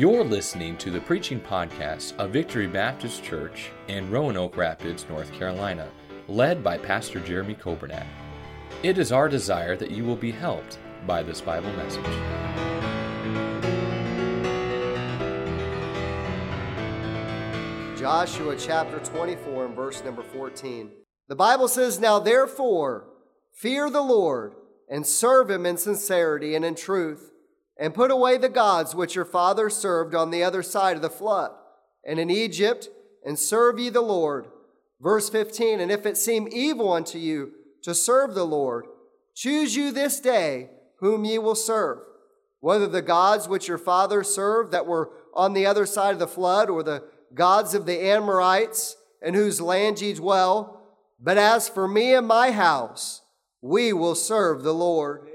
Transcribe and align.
You're 0.00 0.24
listening 0.24 0.78
to 0.78 0.90
the 0.90 1.02
preaching 1.02 1.38
podcast 1.38 2.16
of 2.16 2.30
Victory 2.30 2.66
Baptist 2.66 3.22
Church 3.22 3.68
in 3.86 4.10
Roanoke 4.10 4.56
Rapids, 4.56 5.04
North 5.10 5.30
Carolina, 5.30 5.90
led 6.26 6.64
by 6.64 6.78
Pastor 6.78 7.20
Jeremy 7.20 7.54
Coburnack. 7.54 8.06
It 8.82 8.96
is 8.96 9.12
our 9.12 9.28
desire 9.28 9.76
that 9.76 9.90
you 9.90 10.04
will 10.04 10.16
be 10.16 10.30
helped 10.30 10.78
by 11.06 11.22
this 11.22 11.42
Bible 11.42 11.70
message. 11.74 12.02
Joshua 17.98 18.56
chapter 18.56 19.00
24 19.00 19.66
and 19.66 19.76
verse 19.76 20.02
number 20.02 20.22
14. 20.22 20.92
The 21.28 21.36
Bible 21.36 21.68
says, 21.68 22.00
Now 22.00 22.18
therefore, 22.18 23.06
fear 23.52 23.90
the 23.90 24.00
Lord 24.00 24.54
and 24.88 25.06
serve 25.06 25.50
him 25.50 25.66
in 25.66 25.76
sincerity 25.76 26.54
and 26.54 26.64
in 26.64 26.74
truth, 26.74 27.30
and 27.80 27.94
put 27.94 28.10
away 28.10 28.36
the 28.36 28.50
gods 28.50 28.94
which 28.94 29.14
your 29.14 29.24
fathers 29.24 29.74
served 29.74 30.14
on 30.14 30.30
the 30.30 30.44
other 30.44 30.62
side 30.62 30.96
of 30.96 31.02
the 31.02 31.08
flood, 31.08 31.50
and 32.04 32.20
in 32.20 32.28
Egypt, 32.28 32.88
and 33.24 33.38
serve 33.38 33.78
ye 33.78 33.88
the 33.88 34.02
Lord. 34.02 34.46
Verse 35.00 35.30
15, 35.30 35.80
And 35.80 35.90
if 35.90 36.04
it 36.04 36.18
seem 36.18 36.46
evil 36.52 36.92
unto 36.92 37.18
you 37.18 37.52
to 37.82 37.94
serve 37.94 38.34
the 38.34 38.44
Lord, 38.44 38.84
choose 39.34 39.74
you 39.74 39.92
this 39.92 40.20
day 40.20 40.68
whom 40.98 41.24
ye 41.24 41.38
will 41.38 41.54
serve, 41.54 42.00
whether 42.60 42.86
the 42.86 43.00
gods 43.00 43.48
which 43.48 43.66
your 43.66 43.78
fathers 43.78 44.28
served 44.28 44.72
that 44.72 44.86
were 44.86 45.10
on 45.32 45.54
the 45.54 45.64
other 45.64 45.86
side 45.86 46.12
of 46.12 46.18
the 46.18 46.28
flood, 46.28 46.68
or 46.68 46.82
the 46.82 47.02
gods 47.32 47.72
of 47.72 47.86
the 47.86 47.98
Amorites, 47.98 48.96
in 49.22 49.32
whose 49.32 49.60
land 49.60 50.02
ye 50.02 50.12
dwell. 50.12 50.82
But 51.18 51.38
as 51.38 51.68
for 51.68 51.88
me 51.88 52.12
and 52.14 52.26
my 52.26 52.50
house, 52.50 53.22
we 53.62 53.94
will 53.94 54.14
serve 54.14 54.62
the 54.62 54.74
Lord. 54.74 55.26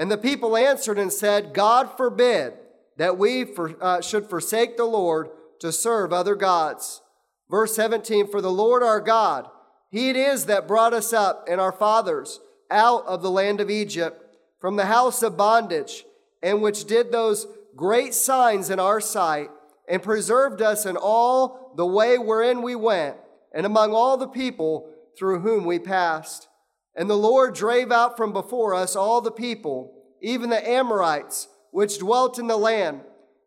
And 0.00 0.10
the 0.10 0.16
people 0.16 0.56
answered 0.56 0.98
and 0.98 1.12
said, 1.12 1.52
God 1.52 1.94
forbid 1.98 2.54
that 2.96 3.18
we 3.18 3.44
for, 3.44 3.76
uh, 3.82 4.00
should 4.00 4.30
forsake 4.30 4.78
the 4.78 4.86
Lord 4.86 5.28
to 5.58 5.70
serve 5.70 6.10
other 6.10 6.34
gods. 6.34 7.02
Verse 7.50 7.76
17 7.76 8.26
For 8.28 8.40
the 8.40 8.50
Lord 8.50 8.82
our 8.82 9.02
God, 9.02 9.46
He 9.90 10.08
it 10.08 10.16
is 10.16 10.46
that 10.46 10.66
brought 10.66 10.94
us 10.94 11.12
up 11.12 11.46
and 11.50 11.60
our 11.60 11.70
fathers 11.70 12.40
out 12.70 13.04
of 13.04 13.20
the 13.20 13.30
land 13.30 13.60
of 13.60 13.68
Egypt, 13.68 14.24
from 14.58 14.76
the 14.76 14.86
house 14.86 15.22
of 15.22 15.36
bondage, 15.36 16.06
and 16.42 16.62
which 16.62 16.86
did 16.86 17.12
those 17.12 17.46
great 17.76 18.14
signs 18.14 18.70
in 18.70 18.80
our 18.80 19.02
sight 19.02 19.50
and 19.86 20.02
preserved 20.02 20.62
us 20.62 20.86
in 20.86 20.96
all 20.96 21.74
the 21.76 21.84
way 21.84 22.16
wherein 22.16 22.62
we 22.62 22.74
went, 22.74 23.18
and 23.52 23.66
among 23.66 23.92
all 23.92 24.16
the 24.16 24.28
people 24.28 24.90
through 25.18 25.40
whom 25.40 25.66
we 25.66 25.78
passed. 25.78 26.48
And 26.96 27.08
the 27.08 27.16
Lord 27.16 27.54
drave 27.54 27.92
out 27.92 28.16
from 28.16 28.32
before 28.32 28.74
us 28.74 28.96
all 28.96 29.20
the 29.20 29.30
people, 29.30 29.94
even 30.20 30.50
the 30.50 30.68
Amorites, 30.68 31.48
which 31.70 31.98
dwelt 31.98 32.38
in 32.38 32.46
the 32.46 32.56
land. 32.56 33.02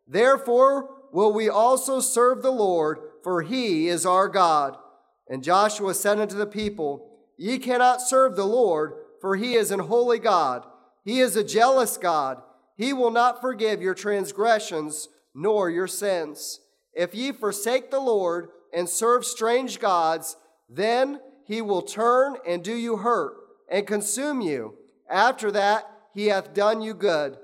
Therefore 0.06 0.90
will 1.12 1.32
we 1.32 1.48
also 1.48 2.00
serve 2.00 2.42
the 2.42 2.50
Lord, 2.50 2.98
for 3.22 3.42
he 3.42 3.88
is 3.88 4.04
our 4.04 4.28
God. 4.28 4.76
And 5.28 5.44
Joshua 5.44 5.94
said 5.94 6.18
unto 6.18 6.36
the 6.36 6.46
people, 6.46 7.10
Ye 7.36 7.58
cannot 7.58 8.00
serve 8.00 8.36
the 8.36 8.46
Lord, 8.46 8.94
for 9.20 9.36
he 9.36 9.54
is 9.54 9.70
an 9.70 9.80
holy 9.80 10.18
God. 10.18 10.64
He 11.04 11.20
is 11.20 11.36
a 11.36 11.44
jealous 11.44 11.96
God. 11.96 12.42
He 12.76 12.92
will 12.92 13.10
not 13.10 13.40
forgive 13.40 13.80
your 13.80 13.94
transgressions 13.94 15.08
nor 15.34 15.70
your 15.70 15.86
sins. 15.86 16.60
If 16.92 17.14
ye 17.14 17.32
forsake 17.32 17.90
the 17.90 18.00
Lord 18.00 18.48
and 18.72 18.88
serve 18.88 19.24
strange 19.24 19.78
gods, 19.78 20.36
then 20.68 21.20
he 21.44 21.62
will 21.62 21.82
turn 21.82 22.36
and 22.46 22.62
do 22.62 22.74
you 22.74 22.96
hurt 22.96 23.34
and 23.68 23.86
consume 23.86 24.40
you. 24.40 24.74
After 25.08 25.50
that, 25.52 25.90
he 26.14 26.26
hath 26.26 26.54
done 26.54 26.80
you 26.80 26.94
good. 26.94 27.36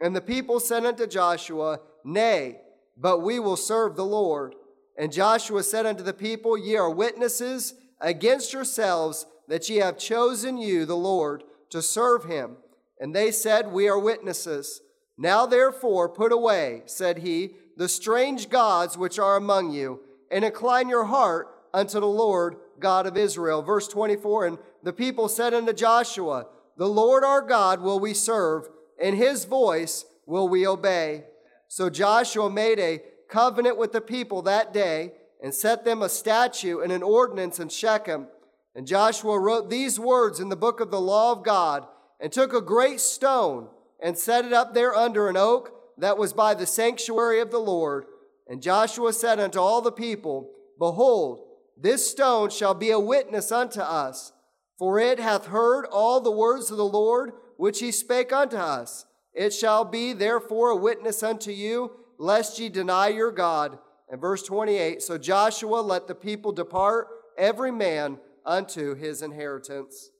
And 0.00 0.14
the 0.14 0.20
people 0.20 0.60
said 0.60 0.84
unto 0.84 1.06
Joshua, 1.06 1.80
Nay, 2.04 2.60
but 2.96 3.20
we 3.20 3.38
will 3.38 3.56
serve 3.56 3.96
the 3.96 4.04
Lord. 4.04 4.54
And 4.96 5.12
Joshua 5.12 5.62
said 5.62 5.86
unto 5.86 6.02
the 6.02 6.12
people, 6.12 6.56
Ye 6.56 6.76
are 6.76 6.90
witnesses 6.90 7.74
against 8.00 8.52
yourselves 8.52 9.26
that 9.48 9.68
ye 9.68 9.76
have 9.76 9.98
chosen 9.98 10.58
you, 10.58 10.84
the 10.84 10.96
Lord, 10.96 11.42
to 11.70 11.82
serve 11.82 12.24
him. 12.24 12.56
And 13.00 13.14
they 13.14 13.30
said, 13.30 13.72
We 13.72 13.88
are 13.88 13.98
witnesses. 13.98 14.80
Now 15.16 15.46
therefore 15.46 16.08
put 16.08 16.32
away, 16.32 16.82
said 16.86 17.18
he, 17.18 17.54
the 17.76 17.88
strange 17.88 18.50
gods 18.50 18.96
which 18.96 19.18
are 19.18 19.36
among 19.36 19.72
you, 19.72 20.00
and 20.30 20.44
incline 20.44 20.88
your 20.88 21.04
heart 21.04 21.48
unto 21.72 21.98
the 22.00 22.06
Lord 22.06 22.56
God 22.80 23.06
of 23.06 23.16
Israel. 23.16 23.62
Verse 23.62 23.88
24 23.88 24.46
And 24.46 24.58
the 24.82 24.92
people 24.92 25.28
said 25.28 25.54
unto 25.54 25.72
Joshua, 25.72 26.46
The 26.76 26.88
Lord 26.88 27.24
our 27.24 27.42
God 27.42 27.80
will 27.80 28.00
we 28.00 28.14
serve, 28.14 28.68
and 29.02 29.16
his 29.16 29.44
voice 29.44 30.04
will 30.26 30.48
we 30.48 30.66
obey. 30.66 31.24
So 31.68 31.90
Joshua 31.90 32.50
made 32.50 32.78
a 32.78 33.02
covenant 33.28 33.76
with 33.76 33.92
the 33.92 34.00
people 34.00 34.42
that 34.42 34.72
day 34.72 35.12
and 35.42 35.54
set 35.54 35.84
them 35.84 36.02
a 36.02 36.08
statute 36.08 36.80
and 36.80 36.90
an 36.90 37.02
ordinance 37.02 37.60
in 37.60 37.68
Shechem. 37.68 38.26
And 38.74 38.86
Joshua 38.86 39.38
wrote 39.38 39.70
these 39.70 39.98
words 39.98 40.40
in 40.40 40.48
the 40.48 40.56
book 40.56 40.80
of 40.80 40.90
the 40.90 41.00
law 41.00 41.32
of 41.32 41.44
God 41.44 41.86
and 42.20 42.32
took 42.32 42.52
a 42.52 42.60
great 42.60 43.00
stone 43.00 43.68
and 44.02 44.16
set 44.16 44.44
it 44.44 44.52
up 44.52 44.74
there 44.74 44.94
under 44.94 45.28
an 45.28 45.36
oak 45.36 45.72
that 45.98 46.18
was 46.18 46.32
by 46.32 46.54
the 46.54 46.66
sanctuary 46.66 47.40
of 47.40 47.50
the 47.50 47.58
Lord. 47.58 48.06
And 48.48 48.62
Joshua 48.62 49.12
said 49.12 49.40
unto 49.40 49.58
all 49.58 49.82
the 49.82 49.92
people, 49.92 50.50
Behold, 50.78 51.40
this 51.80 52.10
stone 52.10 52.50
shall 52.50 52.74
be 52.74 52.90
a 52.90 52.98
witness 52.98 53.52
unto 53.52 53.80
us, 53.80 54.32
for 54.78 54.98
it 54.98 55.20
hath 55.20 55.46
heard 55.46 55.86
all 55.86 56.20
the 56.20 56.30
words 56.30 56.70
of 56.70 56.76
the 56.76 56.84
Lord 56.84 57.32
which 57.56 57.80
he 57.80 57.92
spake 57.92 58.32
unto 58.32 58.56
us. 58.56 59.04
It 59.32 59.52
shall 59.52 59.84
be 59.84 60.12
therefore 60.12 60.70
a 60.70 60.76
witness 60.76 61.22
unto 61.22 61.52
you, 61.52 61.92
lest 62.18 62.58
ye 62.58 62.68
deny 62.68 63.08
your 63.08 63.30
God. 63.30 63.78
And 64.10 64.20
verse 64.20 64.42
28 64.42 65.02
So 65.02 65.18
Joshua 65.18 65.80
let 65.80 66.08
the 66.08 66.14
people 66.14 66.52
depart, 66.52 67.08
every 67.36 67.70
man 67.70 68.18
unto 68.44 68.94
his 68.94 69.22
inheritance. 69.22 70.10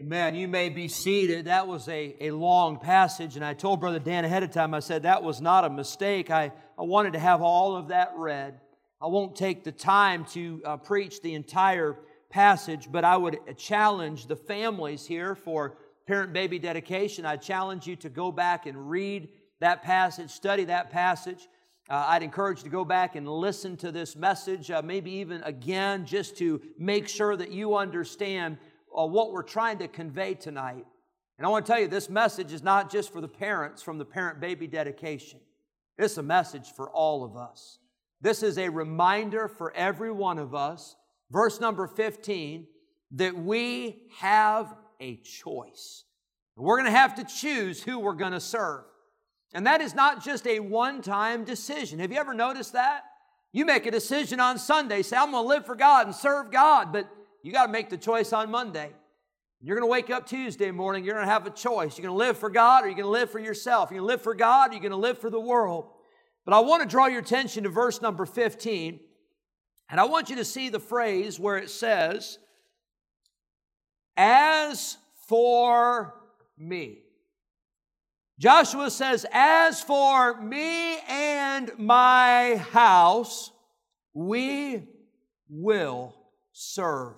Amen. 0.00 0.34
You 0.34 0.48
may 0.48 0.70
be 0.70 0.88
seated. 0.88 1.46
That 1.46 1.68
was 1.68 1.88
a, 1.88 2.16
a 2.20 2.30
long 2.32 2.78
passage, 2.78 3.36
and 3.36 3.44
I 3.44 3.54
told 3.54 3.80
Brother 3.80 4.00
Dan 4.00 4.24
ahead 4.24 4.42
of 4.42 4.50
time, 4.50 4.74
I 4.74 4.80
said 4.80 5.04
that 5.04 5.22
was 5.22 5.40
not 5.40 5.64
a 5.64 5.70
mistake. 5.70 6.30
I, 6.30 6.52
I 6.78 6.82
wanted 6.82 7.12
to 7.12 7.20
have 7.20 7.42
all 7.42 7.76
of 7.76 7.88
that 7.88 8.12
read. 8.16 8.60
I 9.00 9.06
won't 9.06 9.36
take 9.36 9.64
the 9.64 9.72
time 9.72 10.24
to 10.26 10.62
uh, 10.64 10.76
preach 10.76 11.20
the 11.20 11.34
entire 11.34 11.96
passage, 12.30 12.90
but 12.90 13.04
I 13.04 13.16
would 13.16 13.38
challenge 13.56 14.26
the 14.26 14.36
families 14.36 15.06
here 15.06 15.34
for 15.34 15.76
parent 16.06 16.32
baby 16.32 16.58
dedication. 16.58 17.24
I 17.24 17.36
challenge 17.36 17.86
you 17.86 17.96
to 17.96 18.08
go 18.08 18.32
back 18.32 18.66
and 18.66 18.90
read 18.90 19.28
that 19.60 19.82
passage, 19.82 20.30
study 20.30 20.64
that 20.64 20.90
passage. 20.90 21.48
Uh, 21.88 22.06
I'd 22.08 22.22
encourage 22.22 22.58
you 22.58 22.64
to 22.64 22.70
go 22.70 22.84
back 22.84 23.14
and 23.14 23.28
listen 23.28 23.76
to 23.78 23.92
this 23.92 24.16
message, 24.16 24.70
uh, 24.70 24.82
maybe 24.82 25.10
even 25.12 25.42
again, 25.42 26.06
just 26.06 26.36
to 26.38 26.60
make 26.78 27.08
sure 27.08 27.36
that 27.36 27.50
you 27.50 27.76
understand 27.76 28.58
uh, 28.98 29.06
what 29.06 29.32
we're 29.32 29.42
trying 29.42 29.78
to 29.78 29.88
convey 29.88 30.34
tonight. 30.34 30.86
And 31.36 31.46
I 31.46 31.50
want 31.50 31.66
to 31.66 31.72
tell 31.72 31.80
you, 31.80 31.88
this 31.88 32.08
message 32.08 32.52
is 32.52 32.62
not 32.62 32.90
just 32.90 33.12
for 33.12 33.20
the 33.20 33.28
parents 33.28 33.82
from 33.82 33.98
the 33.98 34.04
parent 34.04 34.40
baby 34.40 34.66
dedication, 34.66 35.40
it's 35.98 36.16
a 36.16 36.22
message 36.22 36.72
for 36.72 36.90
all 36.90 37.24
of 37.24 37.36
us. 37.36 37.78
This 38.24 38.42
is 38.42 38.56
a 38.56 38.70
reminder 38.70 39.48
for 39.48 39.70
every 39.76 40.10
one 40.10 40.38
of 40.38 40.54
us, 40.54 40.96
verse 41.30 41.60
number 41.60 41.86
15, 41.86 42.66
that 43.16 43.36
we 43.36 43.98
have 44.16 44.74
a 44.98 45.16
choice. 45.16 46.04
We're 46.56 46.78
going 46.78 46.90
to 46.90 46.98
have 46.98 47.16
to 47.16 47.24
choose 47.24 47.82
who 47.82 47.98
we're 47.98 48.14
going 48.14 48.32
to 48.32 48.40
serve. 48.40 48.84
And 49.52 49.66
that 49.66 49.82
is 49.82 49.94
not 49.94 50.24
just 50.24 50.46
a 50.46 50.58
one 50.60 51.02
time 51.02 51.44
decision. 51.44 51.98
Have 51.98 52.12
you 52.12 52.18
ever 52.18 52.32
noticed 52.32 52.72
that? 52.72 53.02
You 53.52 53.66
make 53.66 53.84
a 53.84 53.90
decision 53.90 54.40
on 54.40 54.56
Sunday, 54.58 55.02
say, 55.02 55.18
I'm 55.18 55.32
going 55.32 55.44
to 55.44 55.48
live 55.48 55.66
for 55.66 55.76
God 55.76 56.06
and 56.06 56.16
serve 56.16 56.50
God, 56.50 56.94
but 56.94 57.06
you 57.42 57.52
got 57.52 57.66
to 57.66 57.72
make 57.72 57.90
the 57.90 57.98
choice 57.98 58.32
on 58.32 58.50
Monday. 58.50 58.90
You're 59.60 59.76
going 59.76 59.86
to 59.86 59.92
wake 59.92 60.08
up 60.08 60.26
Tuesday 60.26 60.70
morning, 60.70 61.04
you're 61.04 61.14
going 61.14 61.26
to 61.26 61.32
have 61.32 61.46
a 61.46 61.50
choice. 61.50 61.98
You're 61.98 62.08
going 62.08 62.18
to 62.18 62.26
live 62.26 62.38
for 62.38 62.48
God 62.48 62.84
or 62.84 62.86
you're 62.86 62.96
going 62.96 63.04
to 63.04 63.10
live 63.10 63.30
for 63.30 63.38
yourself. 63.38 63.90
You're 63.90 63.98
going 63.98 64.08
to 64.08 64.14
live 64.14 64.22
for 64.22 64.34
God 64.34 64.70
or 64.70 64.72
you're 64.72 64.80
going 64.80 64.92
to 64.92 64.96
live 64.96 65.18
for 65.18 65.28
the 65.28 65.38
world. 65.38 65.90
But 66.44 66.54
I 66.54 66.60
want 66.60 66.82
to 66.82 66.88
draw 66.88 67.06
your 67.06 67.20
attention 67.20 67.64
to 67.64 67.70
verse 67.70 68.02
number 68.02 68.26
15. 68.26 69.00
And 69.88 70.00
I 70.00 70.04
want 70.04 70.30
you 70.30 70.36
to 70.36 70.44
see 70.44 70.68
the 70.68 70.80
phrase 70.80 71.38
where 71.38 71.56
it 71.56 71.70
says, 71.70 72.38
As 74.16 74.98
for 75.28 76.14
me. 76.58 76.98
Joshua 78.38 78.90
says, 78.90 79.24
As 79.32 79.80
for 79.80 80.40
me 80.40 80.98
and 81.08 81.70
my 81.78 82.56
house, 82.72 83.52
we 84.12 84.88
will 85.48 86.14
serve 86.52 87.14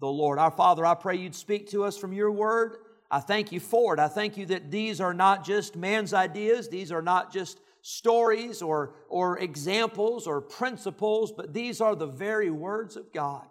the 0.00 0.06
Lord. 0.06 0.38
Our 0.38 0.50
Father, 0.50 0.84
I 0.84 0.94
pray 0.94 1.16
you'd 1.16 1.34
speak 1.34 1.70
to 1.70 1.84
us 1.84 1.96
from 1.96 2.12
your 2.12 2.30
word. 2.30 2.76
I 3.10 3.20
thank 3.20 3.52
you 3.52 3.60
for 3.60 3.94
it. 3.94 4.00
I 4.00 4.08
thank 4.08 4.36
you 4.36 4.46
that 4.46 4.70
these 4.70 5.00
are 5.00 5.14
not 5.14 5.44
just 5.44 5.76
man's 5.76 6.12
ideas, 6.12 6.68
these 6.68 6.90
are 6.90 7.02
not 7.02 7.32
just 7.32 7.60
stories 7.88 8.62
or, 8.62 8.94
or 9.08 9.38
examples 9.38 10.26
or 10.26 10.40
principles, 10.40 11.30
but 11.30 11.54
these 11.54 11.80
are 11.80 11.94
the 11.94 12.06
very 12.06 12.50
words 12.50 12.96
of 12.96 13.12
God 13.12 13.46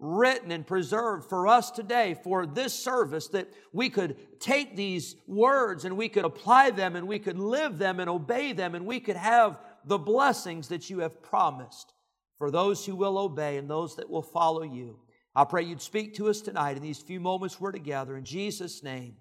written 0.00 0.50
and 0.50 0.66
preserved 0.66 1.28
for 1.28 1.46
us 1.46 1.70
today 1.70 2.16
for 2.24 2.46
this 2.46 2.74
service 2.74 3.28
that 3.28 3.48
we 3.72 3.88
could 3.88 4.16
take 4.40 4.74
these 4.74 5.14
words 5.28 5.84
and 5.84 5.96
we 5.96 6.08
could 6.08 6.24
apply 6.24 6.70
them 6.70 6.96
and 6.96 7.06
we 7.06 7.20
could 7.20 7.38
live 7.38 7.78
them 7.78 8.00
and 8.00 8.10
obey 8.10 8.52
them 8.52 8.74
and 8.74 8.84
we 8.84 8.98
could 8.98 9.16
have 9.16 9.56
the 9.84 9.96
blessings 9.96 10.66
that 10.66 10.90
you 10.90 10.98
have 10.98 11.22
promised 11.22 11.94
for 12.38 12.50
those 12.50 12.84
who 12.84 12.96
will 12.96 13.16
obey 13.16 13.56
and 13.56 13.70
those 13.70 13.94
that 13.94 14.10
will 14.10 14.20
follow 14.20 14.64
you. 14.64 14.98
I 15.32 15.44
pray 15.44 15.62
you'd 15.62 15.80
speak 15.80 16.14
to 16.14 16.28
us 16.28 16.40
tonight 16.40 16.76
in 16.76 16.82
these 16.82 16.98
few 16.98 17.20
moments 17.20 17.60
we're 17.60 17.70
together. 17.70 18.16
In 18.16 18.24
Jesus' 18.24 18.82
name, 18.82 19.14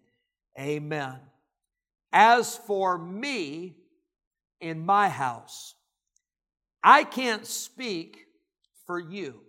amen. 0.59 1.19
As 2.11 2.57
for 2.57 2.97
me 2.97 3.75
in 4.59 4.85
my 4.85 5.09
house, 5.09 5.75
I 6.83 7.03
can't 7.03 7.45
speak 7.45 8.25
for 8.85 8.99
you, 8.99 9.41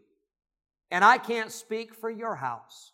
and 0.91 1.05
I 1.05 1.19
can't 1.19 1.53
speak 1.53 1.94
for 1.94 2.11
your 2.11 2.35
house. 2.35 2.93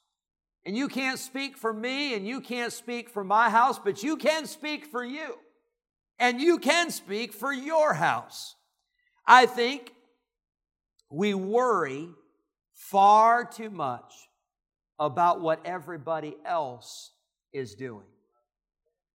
And 0.64 0.76
you 0.76 0.88
can't 0.88 1.18
speak 1.18 1.56
for 1.56 1.72
me, 1.72 2.14
and 2.14 2.26
you 2.26 2.40
can't 2.40 2.72
speak 2.72 3.10
for 3.10 3.24
my 3.24 3.50
house, 3.50 3.78
but 3.78 4.02
you 4.02 4.16
can 4.16 4.46
speak 4.46 4.86
for 4.86 5.04
you. 5.04 5.36
And 6.18 6.40
you 6.40 6.58
can 6.58 6.90
speak 6.90 7.32
for 7.32 7.52
your 7.52 7.94
house. 7.94 8.54
I 9.26 9.46
think 9.46 9.92
we 11.10 11.34
worry 11.34 12.08
far 12.74 13.44
too 13.44 13.70
much 13.70 14.12
about 14.98 15.40
what 15.40 15.60
everybody 15.64 16.36
else 16.44 17.12
is 17.52 17.74
doing. 17.74 18.06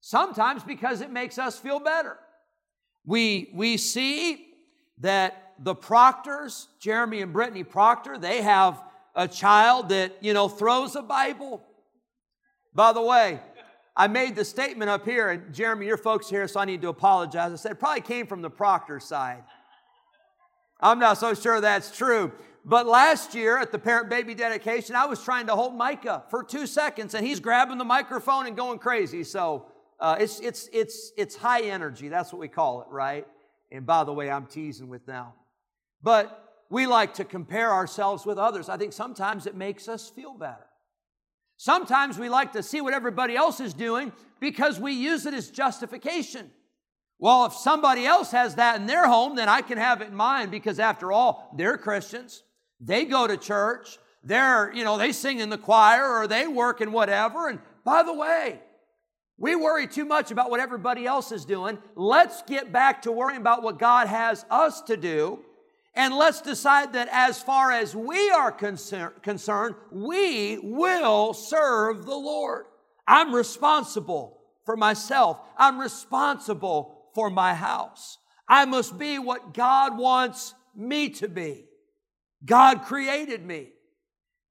Sometimes 0.01 0.63
because 0.63 1.01
it 1.01 1.11
makes 1.11 1.37
us 1.37 1.57
feel 1.57 1.79
better. 1.79 2.17
We, 3.07 3.49
we 3.53 3.77
see 3.77 4.49
that 4.99 5.53
the 5.57 5.73
Proctors, 5.73 6.67
Jeremy 6.79 7.21
and 7.21 7.31
Brittany 7.31 7.63
Proctor, 7.63 8.17
they 8.17 8.41
have 8.41 8.83
a 9.15 9.27
child 9.27 9.89
that, 9.89 10.17
you 10.21 10.33
know, 10.33 10.49
throws 10.49 10.95
a 10.95 11.01
Bible. 11.01 11.63
By 12.75 12.91
the 12.91 13.01
way, 13.01 13.39
I 13.95 14.07
made 14.07 14.35
the 14.35 14.45
statement 14.45 14.91
up 14.91 15.05
here, 15.05 15.29
and 15.29 15.53
Jeremy, 15.53 15.87
your 15.87 15.97
folks 15.97 16.29
here, 16.29 16.47
so 16.49 16.59
I 16.59 16.65
need 16.65 16.81
to 16.81 16.89
apologize. 16.89 17.53
I 17.53 17.55
said 17.55 17.79
probably 17.79 18.01
came 18.01 18.27
from 18.27 18.41
the 18.41 18.49
Proctor 18.49 18.99
side. 18.99 19.43
I'm 20.81 20.99
not 20.99 21.17
so 21.17 21.33
sure 21.33 21.61
that's 21.61 21.95
true. 21.95 22.33
But 22.65 22.85
last 22.85 23.33
year 23.33 23.57
at 23.57 23.71
the 23.71 23.79
parent 23.79 24.09
baby 24.09 24.35
dedication, 24.35 24.95
I 24.95 25.05
was 25.05 25.23
trying 25.23 25.47
to 25.47 25.55
hold 25.55 25.75
Micah 25.75 26.25
for 26.29 26.43
two 26.43 26.67
seconds, 26.67 27.13
and 27.13 27.25
he's 27.25 27.39
grabbing 27.39 27.77
the 27.77 27.85
microphone 27.85 28.45
and 28.45 28.57
going 28.57 28.79
crazy. 28.79 29.23
So 29.23 29.67
uh, 29.99 30.17
it's, 30.19 30.39
it's, 30.39 30.69
it's, 30.71 31.11
it's 31.17 31.35
high 31.35 31.61
energy. 31.61 32.07
That's 32.07 32.31
what 32.31 32.39
we 32.39 32.47
call 32.47 32.81
it, 32.81 32.87
right? 32.89 33.27
And 33.71 33.85
by 33.85 34.03
the 34.03 34.13
way, 34.13 34.29
I'm 34.29 34.45
teasing 34.45 34.89
with 34.89 35.07
now. 35.07 35.33
But 36.01 36.43
we 36.69 36.85
like 36.85 37.15
to 37.15 37.25
compare 37.25 37.71
ourselves 37.71 38.25
with 38.25 38.37
others. 38.37 38.69
I 38.69 38.77
think 38.77 38.93
sometimes 38.93 39.47
it 39.47 39.55
makes 39.55 39.87
us 39.87 40.09
feel 40.09 40.33
better. 40.33 40.65
Sometimes 41.57 42.19
we 42.19 42.29
like 42.29 42.53
to 42.53 42.61
see 42.61 42.81
what 42.81 42.93
everybody 42.93 43.35
else 43.35 43.59
is 43.59 43.73
doing 43.73 44.11
because 44.39 44.79
we 44.79 44.93
use 44.93 45.25
it 45.25 45.33
as 45.33 45.49
justification. 45.49 46.51
Well, 47.19 47.47
if 47.47 47.53
somebody 47.53 48.05
else 48.05 48.29
has 48.31 48.55
that 48.55 48.79
in 48.79 48.85
their 48.85 49.07
home, 49.07 49.35
then 49.35 49.49
I 49.49 49.61
can 49.61 49.79
have 49.79 50.01
it 50.01 50.09
in 50.09 50.15
mine 50.15 50.51
because 50.51 50.79
after 50.79 51.11
all, 51.11 51.51
they're 51.57 51.77
Christians. 51.77 52.43
They 52.79 53.05
go 53.05 53.25
to 53.25 53.37
church. 53.37 53.97
They're, 54.23 54.71
you 54.73 54.83
know, 54.83 54.97
they 54.97 55.11
sing 55.11 55.39
in 55.39 55.49
the 55.49 55.57
choir 55.57 56.19
or 56.19 56.27
they 56.27 56.47
work 56.47 56.79
in 56.79 56.91
whatever. 56.91 57.47
And 57.47 57.59
by 57.83 58.03
the 58.03 58.13
way, 58.13 58.61
we 59.37 59.55
worry 59.55 59.87
too 59.87 60.05
much 60.05 60.31
about 60.31 60.49
what 60.49 60.59
everybody 60.59 61.05
else 61.05 61.31
is 61.31 61.45
doing. 61.45 61.77
Let's 61.95 62.41
get 62.43 62.71
back 62.71 63.03
to 63.03 63.11
worrying 63.11 63.41
about 63.41 63.63
what 63.63 63.79
God 63.79 64.07
has 64.07 64.45
us 64.49 64.81
to 64.83 64.97
do 64.97 65.43
and 65.97 66.13
let's 66.13 66.41
decide 66.41 66.93
that 66.93 67.09
as 67.11 67.41
far 67.41 67.71
as 67.71 67.95
we 67.95 68.29
are 68.29 68.51
concern, 68.51 69.13
concerned, 69.23 69.73
we 69.91 70.59
will 70.59 71.33
serve 71.33 72.05
the 72.05 72.15
Lord. 72.15 72.65
I'm 73.07 73.33
responsible 73.33 74.39
for 74.63 74.77
myself. 74.77 75.39
I'm 75.57 75.79
responsible 75.79 77.09
for 77.15 77.31
my 77.31 77.55
house. 77.55 78.19
I 78.47 78.65
must 78.65 78.99
be 78.99 79.17
what 79.17 79.55
God 79.55 79.97
wants 79.97 80.53
me 80.75 81.09
to 81.09 81.27
be. 81.27 81.65
God 82.45 82.83
created 82.83 83.43
me. 83.43 83.69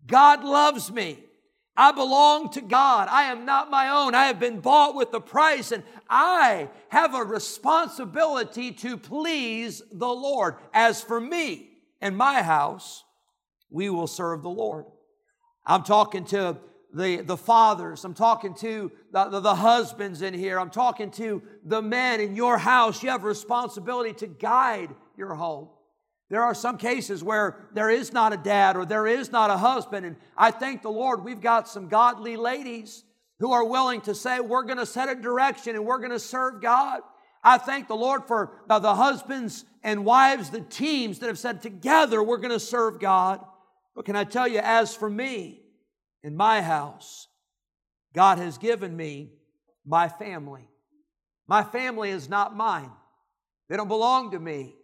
God 0.05 0.43
loves 0.43 0.91
me. 0.91 1.26
I 1.77 1.93
belong 1.93 2.51
to 2.53 2.61
God. 2.61 3.09
I 3.11 3.25
am 3.25 3.45
not 3.45 3.71
my 3.71 3.89
own. 3.89 4.15
I 4.15 4.27
have 4.27 4.41
been 4.41 4.61
bought 4.61 4.95
with 4.95 5.13
a 5.13 5.21
price, 5.21 5.73
and 5.73 5.83
I 6.09 6.69
have 6.89 7.15
a 7.15 7.23
responsibility 7.23 8.73
to 8.73 8.97
please 8.97 9.83
the 9.93 10.09
Lord. 10.09 10.57
As 10.73 11.03
for 11.03 11.21
me 11.21 11.71
and 12.01 12.17
my 12.17 12.43
house, 12.43 13.05
we 13.71 13.91
will 13.91 14.07
serve 14.07 14.43
the 14.43 14.49
Lord. 14.49 14.87
I'm 15.67 15.83
talking 15.83 16.25
to 16.27 16.57
the, 16.95 17.21
the 17.21 17.37
fathers. 17.37 18.05
I'm 18.05 18.15
talking 18.15 18.55
to 18.55 18.91
the, 19.13 19.25
the, 19.29 19.41
the 19.41 19.55
husbands 19.55 20.23
in 20.23 20.33
here. 20.33 20.59
I'm 20.59 20.71
talking 20.71 21.11
to 21.13 21.43
the 21.65 21.83
men 21.83 22.21
in 22.21 22.37
your 22.37 22.57
house. 22.57 23.03
You 23.03 23.11
have 23.11 23.25
a 23.25 23.29
responsibility 23.29 24.15
to 24.15 24.27
guide 24.27 24.95
your 25.17 25.35
home. 25.35 25.69
There 26.29 26.43
are 26.43 26.55
some 26.55 26.77
cases 26.77 27.23
where 27.23 27.69
there 27.73 27.89
is 27.89 28.13
not 28.13 28.33
a 28.33 28.37
dad 28.37 28.77
or 28.77 28.85
there 28.85 29.07
is 29.07 29.31
not 29.31 29.51
a 29.51 29.57
husband. 29.57 30.05
And 30.05 30.17
I 30.37 30.51
thank 30.51 30.83
the 30.83 30.91
Lord 30.91 31.25
we've 31.25 31.41
got 31.41 31.69
some 31.69 31.89
godly 31.89 32.37
ladies 32.37 33.05
who 33.39 33.53
are 33.53 33.65
willing 33.65 34.01
to 34.03 34.15
say, 34.15 34.41
we're 34.41 34.65
going 34.65 34.79
to 34.79 34.87
set 34.87 35.09
a 35.09 35.15
direction 35.15 35.77
and 35.77 35.85
we're 35.85 35.99
going 35.99 36.11
to 36.11 36.19
serve 36.19 36.61
God. 36.61 37.01
I 37.45 37.59
thank 37.59 37.87
the 37.87 37.95
Lord 37.95 38.25
for 38.27 38.51
the 38.67 38.95
husbands 38.95 39.65
and 39.85 40.05
wives, 40.05 40.51
the 40.51 40.63
teams 40.63 41.21
that 41.21 41.29
have 41.29 41.39
said, 41.39 41.63
together 41.63 42.23
we're 42.23 42.39
going 42.39 42.51
to 42.51 42.59
serve 42.59 42.99
God. 42.99 43.45
But 43.95 44.05
can 44.05 44.17
I 44.17 44.25
tell 44.25 44.49
you, 44.49 44.59
as 44.59 44.95
for 44.95 45.09
me, 45.09 45.63
in 46.25 46.37
my 46.37 46.61
house, 46.61 47.29
God 48.13 48.39
has 48.39 48.59
given 48.59 48.97
me 48.97 49.31
my 49.87 50.09
family. 50.09 50.69
My 51.47 51.63
family 51.63 52.11
is 52.11 52.29
not 52.29 52.57
mine, 52.57 52.91
they 53.69 53.77
don't 53.77 53.87
belong 53.87 54.33
to 54.33 54.41
me. 54.41 54.75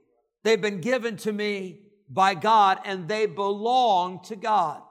They've 0.42 0.60
been 0.60 0.80
given 0.80 1.16
to 1.18 1.32
me 1.32 1.80
by 2.08 2.34
God 2.34 2.80
and 2.84 3.08
they 3.08 3.26
belong 3.26 4.22
to 4.24 4.36
God. 4.36 4.82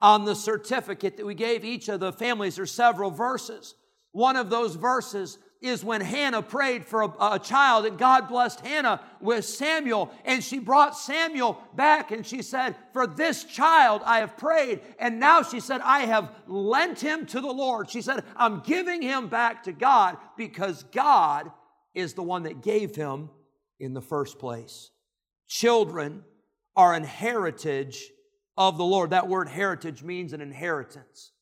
On 0.00 0.24
the 0.24 0.34
certificate 0.34 1.16
that 1.16 1.26
we 1.26 1.34
gave 1.34 1.64
each 1.64 1.88
of 1.88 2.00
the 2.00 2.12
families, 2.12 2.56
there's 2.56 2.70
several 2.70 3.10
verses. 3.10 3.74
One 4.12 4.36
of 4.36 4.50
those 4.50 4.74
verses 4.74 5.38
is 5.62 5.82
when 5.82 6.02
Hannah 6.02 6.42
prayed 6.42 6.84
for 6.84 7.02
a, 7.02 7.12
a, 7.32 7.38
child, 7.38 7.86
and 7.86 7.96
God 7.96 8.28
blessed 8.28 8.60
Hannah 8.60 9.00
with 9.20 9.46
Samuel. 9.46 10.12
And 10.26 10.44
she 10.44 10.58
brought 10.58 10.96
Samuel 10.96 11.58
back 11.74 12.10
and 12.10 12.26
she 12.26 12.42
said, 12.42 12.76
For 12.92 13.06
this 13.06 13.44
child 13.44 14.02
I 14.04 14.18
have 14.18 14.36
prayed. 14.36 14.82
And 14.98 15.18
now 15.18 15.42
she 15.42 15.60
said, 15.60 15.80
I 15.80 16.00
have 16.00 16.30
lent 16.46 17.00
him 17.00 17.24
to 17.26 17.40
the 17.40 17.50
Lord. 17.50 17.88
She 17.88 18.02
said, 18.02 18.24
I'm 18.36 18.60
giving 18.60 19.00
him 19.00 19.28
back 19.28 19.62
to 19.64 19.72
God 19.72 20.18
because 20.36 20.82
God 20.92 21.50
is 21.94 22.12
the 22.12 22.22
one 22.22 22.42
that 22.42 22.60
gave 22.60 22.94
him 22.94 23.30
in 23.78 23.94
the 23.94 24.00
first 24.00 24.38
place. 24.38 24.90
Children 25.46 26.24
are 26.76 26.94
an 26.94 27.04
heritage 27.04 28.10
of 28.56 28.78
the 28.78 28.84
Lord. 28.84 29.10
That 29.10 29.28
word 29.28 29.48
heritage 29.48 30.02
means 30.02 30.32
an 30.32 30.40
inheritance. 30.40 31.32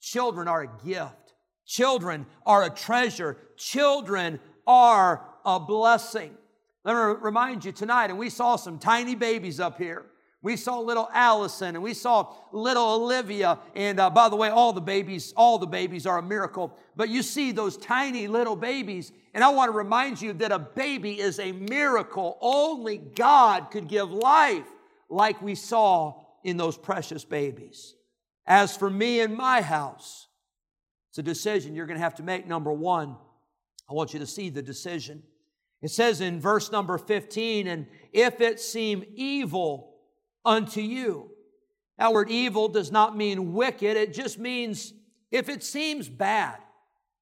Children 0.00 0.48
are 0.48 0.62
a 0.62 0.86
gift. 0.86 1.34
Children 1.66 2.26
are 2.46 2.64
a 2.64 2.70
treasure. 2.70 3.36
Children 3.56 4.40
are 4.66 5.24
a 5.44 5.58
blessing. 5.60 6.34
Let 6.84 6.94
me 6.94 7.20
remind 7.20 7.64
you 7.64 7.72
tonight, 7.72 8.10
and 8.10 8.18
we 8.18 8.30
saw 8.30 8.56
some 8.56 8.78
tiny 8.78 9.14
babies 9.14 9.60
up 9.60 9.78
here. 9.78 10.06
We 10.40 10.56
saw 10.56 10.78
little 10.78 11.08
Allison 11.12 11.74
and 11.74 11.82
we 11.82 11.94
saw 11.94 12.32
little 12.52 13.02
Olivia. 13.02 13.58
And 13.74 13.98
uh, 13.98 14.08
by 14.10 14.28
the 14.28 14.36
way, 14.36 14.50
all 14.50 14.72
the 14.72 14.80
babies, 14.80 15.34
all 15.36 15.58
the 15.58 15.66
babies 15.66 16.06
are 16.06 16.18
a 16.18 16.22
miracle. 16.22 16.76
But 16.94 17.08
you 17.08 17.22
see 17.22 17.50
those 17.50 17.76
tiny 17.76 18.28
little 18.28 18.54
babies. 18.54 19.10
And 19.34 19.42
I 19.42 19.48
want 19.48 19.72
to 19.72 19.76
remind 19.76 20.22
you 20.22 20.32
that 20.34 20.52
a 20.52 20.58
baby 20.58 21.18
is 21.18 21.40
a 21.40 21.50
miracle. 21.52 22.38
Only 22.40 22.98
God 22.98 23.70
could 23.72 23.88
give 23.88 24.10
life 24.10 24.66
like 25.08 25.42
we 25.42 25.56
saw 25.56 26.20
in 26.44 26.56
those 26.56 26.78
precious 26.78 27.24
babies. 27.24 27.94
As 28.46 28.76
for 28.76 28.88
me 28.88 29.20
and 29.20 29.36
my 29.36 29.60
house, 29.60 30.28
it's 31.10 31.18
a 31.18 31.22
decision 31.22 31.74
you're 31.74 31.86
going 31.86 31.98
to 31.98 32.04
have 32.04 32.14
to 32.16 32.22
make. 32.22 32.46
Number 32.46 32.72
one, 32.72 33.16
I 33.90 33.94
want 33.94 34.12
you 34.12 34.20
to 34.20 34.26
see 34.26 34.50
the 34.50 34.62
decision. 34.62 35.22
It 35.82 35.90
says 35.90 36.20
in 36.20 36.40
verse 36.40 36.70
number 36.70 36.96
15, 36.96 37.66
and 37.66 37.86
if 38.12 38.40
it 38.40 38.60
seem 38.60 39.04
evil 39.14 39.87
unto 40.48 40.80
you. 40.80 41.30
That 41.98 42.12
word 42.12 42.30
evil 42.30 42.68
does 42.68 42.90
not 42.90 43.16
mean 43.16 43.52
wicked, 43.52 43.96
it 43.96 44.14
just 44.14 44.38
means 44.38 44.94
if 45.30 45.48
it 45.48 45.62
seems 45.62 46.08
bad, 46.08 46.56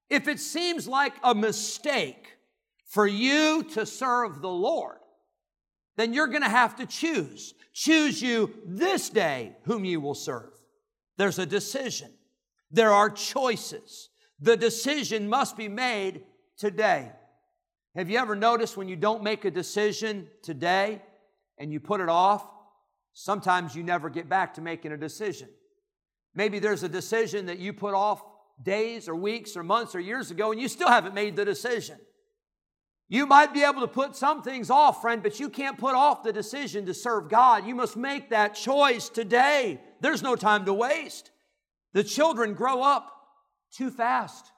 if 0.09 0.27
it 0.27 0.39
seems 0.39 0.87
like 0.87 1.13
a 1.23 1.35
mistake 1.35 2.37
for 2.85 3.05
you 3.05 3.63
to 3.73 3.85
serve 3.85 4.41
the 4.41 4.49
Lord, 4.49 4.99
then 5.97 6.13
you're 6.13 6.27
going 6.27 6.43
to 6.43 6.49
have 6.49 6.77
to 6.77 6.85
choose. 6.85 7.53
Choose 7.73 8.21
you 8.21 8.53
this 8.65 9.09
day 9.09 9.57
whom 9.63 9.83
you 9.83 9.99
will 9.99 10.15
serve. 10.15 10.53
There's 11.17 11.39
a 11.39 11.45
decision. 11.45 12.11
There 12.71 12.91
are 12.91 13.09
choices. 13.09 14.09
The 14.39 14.55
decision 14.55 15.27
must 15.27 15.57
be 15.57 15.67
made 15.67 16.23
today. 16.57 17.11
Have 17.95 18.09
you 18.09 18.19
ever 18.19 18.35
noticed 18.35 18.77
when 18.77 18.87
you 18.87 18.95
don't 18.95 19.23
make 19.23 19.43
a 19.45 19.51
decision 19.51 20.27
today 20.43 21.01
and 21.57 21.73
you 21.73 21.79
put 21.79 21.99
it 21.99 22.09
off, 22.09 22.47
Sometimes 23.19 23.75
you 23.75 23.81
never 23.81 24.11
get 24.11 24.29
back 24.29 24.53
to 24.53 24.61
making 24.61 24.91
a 24.91 24.97
decision. 24.97 25.49
Maybe 26.35 26.59
there's 26.59 26.83
a 26.83 26.87
decision 26.87 27.47
that 27.47 27.57
you 27.57 27.73
put 27.73 27.95
off 27.95 28.21
days 28.61 29.09
or 29.09 29.15
weeks 29.15 29.57
or 29.57 29.63
months 29.63 29.95
or 29.95 29.99
years 29.99 30.29
ago 30.29 30.51
and 30.51 30.61
you 30.61 30.67
still 30.67 30.87
haven't 30.87 31.15
made 31.15 31.35
the 31.35 31.43
decision. 31.43 31.97
You 33.09 33.25
might 33.25 33.55
be 33.55 33.63
able 33.63 33.81
to 33.81 33.87
put 33.87 34.15
some 34.15 34.43
things 34.43 34.69
off, 34.69 35.01
friend, 35.01 35.23
but 35.23 35.39
you 35.39 35.49
can't 35.49 35.79
put 35.79 35.95
off 35.95 36.21
the 36.21 36.31
decision 36.31 36.85
to 36.85 36.93
serve 36.93 37.27
God. 37.27 37.65
You 37.65 37.73
must 37.73 37.97
make 37.97 38.29
that 38.29 38.53
choice 38.53 39.09
today. 39.09 39.81
There's 39.99 40.21
no 40.21 40.35
time 40.35 40.65
to 40.65 40.73
waste. 40.75 41.31
The 41.93 42.03
children 42.03 42.53
grow 42.53 42.83
up 42.83 43.11
too 43.71 43.89
fast. 43.89 44.51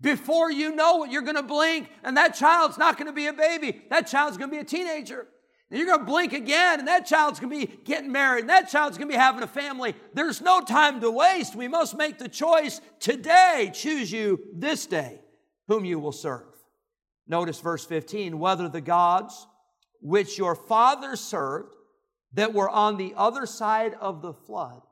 Before 0.00 0.50
you 0.50 0.74
know 0.74 1.04
it, 1.04 1.10
you're 1.10 1.20
going 1.20 1.36
to 1.36 1.42
blink, 1.42 1.90
and 2.02 2.16
that 2.16 2.34
child's 2.36 2.78
not 2.78 2.96
going 2.96 3.08
to 3.08 3.12
be 3.12 3.26
a 3.26 3.34
baby. 3.34 3.82
That 3.90 4.06
child's 4.06 4.38
going 4.38 4.48
to 4.48 4.56
be 4.56 4.60
a 4.60 4.64
teenager. 4.64 5.26
And 5.70 5.78
you're 5.78 5.88
going 5.88 6.00
to 6.00 6.04
blink 6.04 6.32
again, 6.32 6.78
and 6.78 6.88
that 6.88 7.06
child's 7.06 7.40
going 7.40 7.50
to 7.50 7.66
be 7.66 7.80
getting 7.84 8.12
married, 8.12 8.40
and 8.40 8.50
that 8.50 8.68
child's 8.68 8.98
going 8.98 9.08
to 9.08 9.14
be 9.14 9.18
having 9.18 9.42
a 9.42 9.48
family. 9.48 9.94
There's 10.14 10.40
no 10.40 10.60
time 10.60 11.00
to 11.00 11.10
waste. 11.10 11.56
We 11.56 11.66
must 11.66 11.96
make 11.96 12.18
the 12.18 12.28
choice 12.28 12.80
today. 13.00 13.70
Choose 13.74 14.12
you 14.12 14.38
this 14.54 14.86
day 14.86 15.20
whom 15.66 15.84
you 15.84 15.98
will 15.98 16.12
serve. 16.12 16.44
Notice 17.26 17.60
verse 17.60 17.84
15 17.84 18.38
whether 18.38 18.68
the 18.68 18.80
gods 18.80 19.46
which 20.00 20.38
your 20.38 20.54
fathers 20.54 21.20
served 21.20 21.74
that 22.34 22.52
were 22.52 22.70
on 22.70 22.96
the 22.96 23.14
other 23.16 23.46
side 23.46 23.94
of 24.00 24.22
the 24.22 24.32
flood 24.32 24.82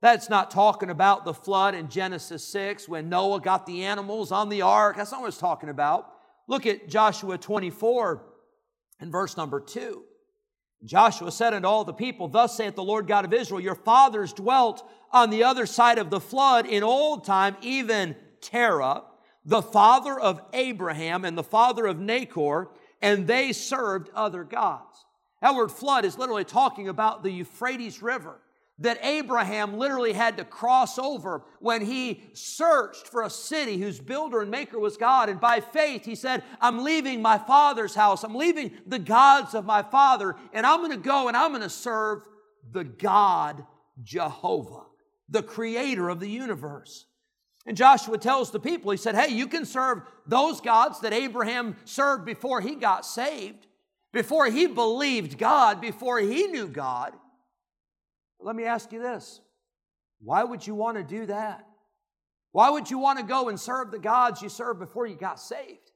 that's 0.00 0.28
not 0.28 0.50
talking 0.50 0.90
about 0.90 1.24
the 1.24 1.34
flood 1.34 1.74
in 1.74 1.88
Genesis 1.88 2.44
6 2.44 2.88
when 2.88 3.08
Noah 3.08 3.40
got 3.40 3.66
the 3.66 3.84
animals 3.84 4.30
on 4.30 4.48
the 4.48 4.62
ark. 4.62 4.96
That's 4.96 5.10
not 5.10 5.22
what 5.22 5.28
it's 5.28 5.38
talking 5.38 5.68
about. 5.68 6.12
Look 6.46 6.66
at 6.66 6.88
Joshua 6.88 7.38
24 7.38 8.22
and 9.00 9.12
verse 9.12 9.36
number 9.36 9.60
2. 9.60 10.02
Joshua 10.84 11.32
said 11.32 11.54
unto 11.54 11.66
all 11.66 11.84
the 11.84 11.92
people, 11.92 12.28
Thus 12.28 12.56
saith 12.56 12.74
the 12.74 12.82
Lord 12.82 13.06
God 13.06 13.24
of 13.24 13.32
Israel, 13.32 13.60
Your 13.60 13.74
fathers 13.74 14.32
dwelt 14.32 14.88
on 15.10 15.30
the 15.30 15.44
other 15.44 15.66
side 15.66 15.98
of 15.98 16.10
the 16.10 16.20
flood 16.20 16.66
in 16.66 16.82
old 16.82 17.24
time, 17.24 17.56
even 17.62 18.14
Terah, 18.40 19.02
the 19.44 19.62
father 19.62 20.18
of 20.18 20.40
Abraham 20.52 21.24
and 21.24 21.36
the 21.36 21.42
father 21.42 21.86
of 21.86 21.98
Nahor, 21.98 22.70
and 23.00 23.26
they 23.26 23.52
served 23.52 24.10
other 24.14 24.44
gods. 24.44 25.06
That 25.40 25.54
word 25.54 25.70
flood 25.70 26.04
is 26.04 26.18
literally 26.18 26.44
talking 26.44 26.88
about 26.88 27.22
the 27.22 27.30
Euphrates 27.30 28.02
River 28.02 28.40
that 28.78 28.98
Abraham 29.02 29.78
literally 29.78 30.12
had 30.12 30.36
to 30.36 30.44
cross 30.44 30.98
over 30.98 31.42
when 31.60 31.80
he 31.80 32.22
searched 32.34 33.08
for 33.08 33.22
a 33.22 33.30
city 33.30 33.78
whose 33.78 34.00
builder 34.00 34.42
and 34.42 34.50
maker 34.50 34.78
was 34.78 34.98
God. 34.98 35.28
And 35.28 35.40
by 35.40 35.60
faith, 35.60 36.04
he 36.04 36.14
said, 36.14 36.42
I'm 36.60 36.84
leaving 36.84 37.22
my 37.22 37.38
father's 37.38 37.94
house. 37.94 38.22
I'm 38.22 38.34
leaving 38.34 38.72
the 38.86 38.98
gods 38.98 39.54
of 39.54 39.64
my 39.64 39.82
father, 39.82 40.36
and 40.52 40.66
I'm 40.66 40.80
going 40.80 40.90
to 40.90 40.98
go 40.98 41.28
and 41.28 41.36
I'm 41.36 41.50
going 41.50 41.62
to 41.62 41.70
serve 41.70 42.22
the 42.70 42.84
God 42.84 43.64
Jehovah, 44.02 44.84
the 45.28 45.42
creator 45.42 46.10
of 46.10 46.20
the 46.20 46.28
universe. 46.28 47.06
And 47.66 47.76
Joshua 47.76 48.18
tells 48.18 48.50
the 48.50 48.60
people, 48.60 48.90
he 48.90 48.96
said, 48.96 49.16
Hey, 49.16 49.34
you 49.34 49.48
can 49.48 49.64
serve 49.64 50.02
those 50.26 50.60
gods 50.60 51.00
that 51.00 51.14
Abraham 51.14 51.76
served 51.84 52.26
before 52.26 52.60
he 52.60 52.74
got 52.74 53.06
saved, 53.06 53.66
before 54.12 54.46
he 54.50 54.66
believed 54.66 55.38
God, 55.38 55.80
before 55.80 56.20
he 56.20 56.46
knew 56.46 56.68
God. 56.68 57.12
Let 58.46 58.54
me 58.54 58.62
ask 58.62 58.92
you 58.92 59.02
this 59.02 59.40
why 60.22 60.44
would 60.44 60.64
you 60.64 60.76
want 60.76 60.96
to 60.96 61.02
do 61.02 61.26
that? 61.26 61.66
Why 62.52 62.70
would 62.70 62.88
you 62.88 62.98
want 62.98 63.18
to 63.18 63.24
go 63.24 63.48
and 63.48 63.58
serve 63.58 63.90
the 63.90 63.98
gods 63.98 64.40
you 64.40 64.48
served 64.48 64.78
before 64.78 65.04
you 65.04 65.16
got 65.16 65.40
saved? 65.40 65.90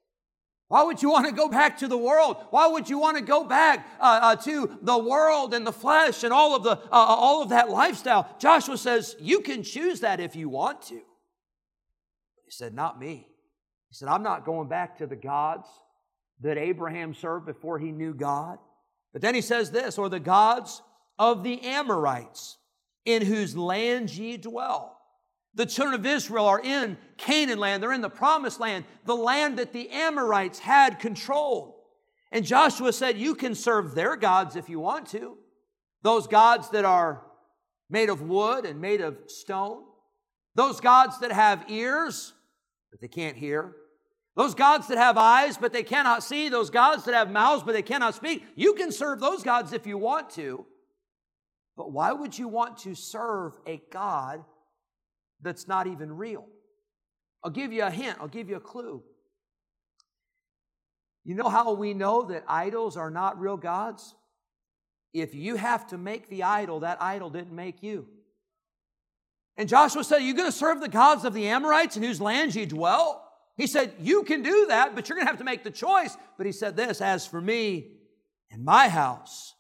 Why 0.67 0.83
would 0.83 1.01
you 1.01 1.11
want 1.11 1.27
to 1.27 1.33
go 1.33 1.49
back 1.49 1.79
to 1.79 1.89
the 1.89 1.97
world? 1.97 2.37
Why 2.51 2.67
would 2.67 2.91
you 2.91 2.99
want 2.99 3.17
to 3.17 3.23
go 3.23 3.45
back 3.45 3.87
uh, 4.01 4.21
uh, 4.23 4.37
to 4.37 4.79
the 4.83 4.99
world 4.99 5.55
and 5.55 5.65
the 5.65 5.73
flesh 5.73 6.25
and 6.25 6.33
all 6.33 6.57
of 6.57 6.65
the 6.65 6.73
uh, 6.73 6.89
uh 6.91 7.17
all 7.21 7.41
of 7.41 7.51
that 7.51 7.71
lifestyle? 7.71 8.29
Joshua 8.41 8.77
says 8.77 9.15
you 9.21 9.41
can 9.41 9.63
choose 9.63 10.01
that 10.01 10.19
if 10.19 10.35
you 10.35 10.49
want 10.49 10.83
to. 10.83 10.97
He 10.97 12.51
said, 12.51 12.75
"Not 12.75 12.99
me." 12.99 13.29
He 13.89 13.95
said, 13.95 14.09
"I'm 14.09 14.25
not 14.25 14.45
going 14.45 14.69
back 14.69 14.99
to 14.99 15.07
the 15.07 15.15
gods 15.15 15.69
that 16.41 16.59
Abraham 16.59 17.15
served 17.15 17.47
before 17.47 17.79
he 17.79 17.93
knew 17.93 18.13
God." 18.13 18.59
But 19.13 19.23
then 19.23 19.37
he 19.37 19.41
says 19.41 19.71
this, 19.71 19.99
or 19.99 20.09
the 20.09 20.21
gods 20.21 20.83
of 21.21 21.45
the 21.45 21.61
Amorites, 21.61 22.57
in 23.05 23.21
whose 23.21 23.55
land 23.55 24.11
ye 24.11 24.39
dwell. 24.39 24.97
The 25.55 25.67
children 25.67 26.01
of 26.01 26.07
Israel 26.07 26.47
are 26.47 26.61
in 26.61 26.97
Canaan 27.19 27.59
land, 27.59 27.83
they're 27.83 27.93
in 27.93 28.01
the 28.01 28.09
promised 28.09 28.59
land, 28.59 28.87
the 29.05 29.15
land 29.15 29.59
that 29.59 29.75
the 29.75 29.91
Amorites 29.91 30.59
had 30.61 30.99
controlled. 30.99 31.75
And 32.33 32.45
Joshua 32.45 32.93
said, 32.93 33.19
You 33.19 33.35
can 33.35 33.55
serve 33.55 33.95
their 33.95 34.17
gods 34.17 34.57
if 34.57 34.71
you 34.71 34.81
want 34.81 35.09
to. 35.09 35.37
Those 36.03 36.27
gods 36.27 36.71
that 36.71 36.87
are 36.87 37.23
made 37.91 38.09
of 38.09 38.23
wood 38.23 38.65
and 38.65 38.81
made 38.81 39.03
of 39.03 39.19
stone. 39.27 39.83
Those 40.55 40.81
gods 40.81 41.19
that 41.21 41.33
have 41.33 41.67
ears, 41.69 42.33
but 42.91 43.01
they 43.03 43.09
can't 43.09 43.37
hear. 43.37 43.75
Those 44.37 44.55
gods 44.55 44.87
that 44.89 44.97
have 44.97 45.19
eyes, 45.19 45.59
but 45.59 45.75
they 45.75 45.83
cannot 45.83 46.23
see. 46.23 46.49
Those 46.49 46.71
gods 46.71 47.05
that 47.05 47.15
have 47.15 47.31
mouths, 47.31 47.63
but 47.63 47.73
they 47.73 47.83
cannot 47.83 48.15
speak. 48.15 48.47
You 48.55 48.73
can 48.73 48.91
serve 48.91 49.21
those 49.21 49.43
gods 49.43 49.75
if 49.75 49.87
you 49.87 49.99
want 49.99 50.31
to. 50.31 50.65
But 51.77 51.93
why 51.93 52.13
would 52.13 52.39
you 52.39 52.49
want 52.49 52.79
to 52.79 52.95
serve 52.95 53.55
a 53.67 53.81
God 53.91 54.45
that's 55.41 55.67
not 55.67 55.87
even 55.87 56.17
real? 56.17 56.47
I'll 57.43 57.51
give 57.51 57.73
you 57.73 57.85
a 57.85 57.91
hint, 57.91 58.19
I'll 58.21 58.29
give 58.29 58.49
you 58.49 58.57
a 58.57 58.61
clue. 58.61 59.03
You 61.25 61.35
know 61.35 61.49
how 61.49 61.73
we 61.73 61.95
know 61.95 62.23
that 62.25 62.45
idols 62.49 62.97
are 62.97 63.11
not 63.11 63.39
real 63.39 63.57
gods? 63.57 64.15
If 65.13 65.35
you 65.35 65.57
have 65.57 65.87
to 65.89 65.99
make 65.99 66.29
the 66.29 66.45
idol, 66.45 66.81
that 66.81 67.03
idol 67.03 67.31
didn't 67.31 67.55
make 67.55 67.83
you. 67.83 68.07
And 69.57 69.69
Joshua 69.69 70.05
said, 70.05 70.19
You're 70.19 70.37
going 70.37 70.51
to 70.51 70.57
serve 70.57 70.81
the 70.81 70.89
gods 70.89 71.25
of 71.25 71.35
the 71.35 71.49
Amorites 71.49 71.97
in 71.97 72.03
whose 72.03 72.21
lands 72.21 72.57
you 72.57 72.67
dwell? 72.67 73.27
He 73.57 73.67
said, 73.67 73.93
You 73.99 74.23
can 74.23 74.43
do 74.43 74.67
that, 74.69 74.95
but 74.95 75.09
you're 75.09 75.17
going 75.17 75.27
to 75.27 75.31
have 75.31 75.39
to 75.39 75.45
make 75.45 75.65
the 75.65 75.71
choice. 75.71 76.17
But 76.37 76.47
he 76.47 76.53
said 76.53 76.77
this 76.77 77.01
As 77.01 77.27
for 77.27 77.41
me 77.41 77.89
and 78.51 78.65
my 78.65 78.89
house, 78.89 79.55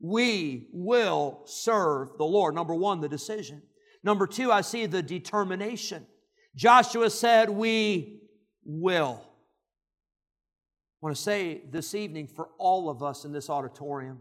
we 0.00 0.68
will 0.72 1.42
serve 1.46 2.16
the 2.18 2.24
Lord. 2.24 2.54
Number 2.54 2.74
one, 2.74 3.00
the 3.00 3.08
decision. 3.08 3.62
Number 4.02 4.26
two, 4.26 4.52
I 4.52 4.60
see 4.60 4.86
the 4.86 5.02
determination. 5.02 6.06
Joshua 6.54 7.10
said, 7.10 7.48
We 7.50 8.20
will. 8.64 9.20
I 9.22 11.06
want 11.06 11.16
to 11.16 11.22
say 11.22 11.62
this 11.70 11.94
evening 11.94 12.28
for 12.28 12.48
all 12.58 12.88
of 12.88 13.02
us 13.02 13.24
in 13.24 13.32
this 13.32 13.50
auditorium, 13.50 14.20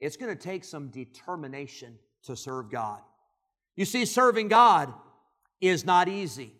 it's 0.00 0.16
going 0.16 0.34
to 0.34 0.40
take 0.40 0.64
some 0.64 0.88
determination 0.88 1.98
to 2.24 2.36
serve 2.36 2.70
God. 2.70 3.00
You 3.76 3.84
see, 3.84 4.04
serving 4.04 4.48
God 4.48 4.92
is 5.60 5.84
not 5.84 6.08
easy. 6.08 6.52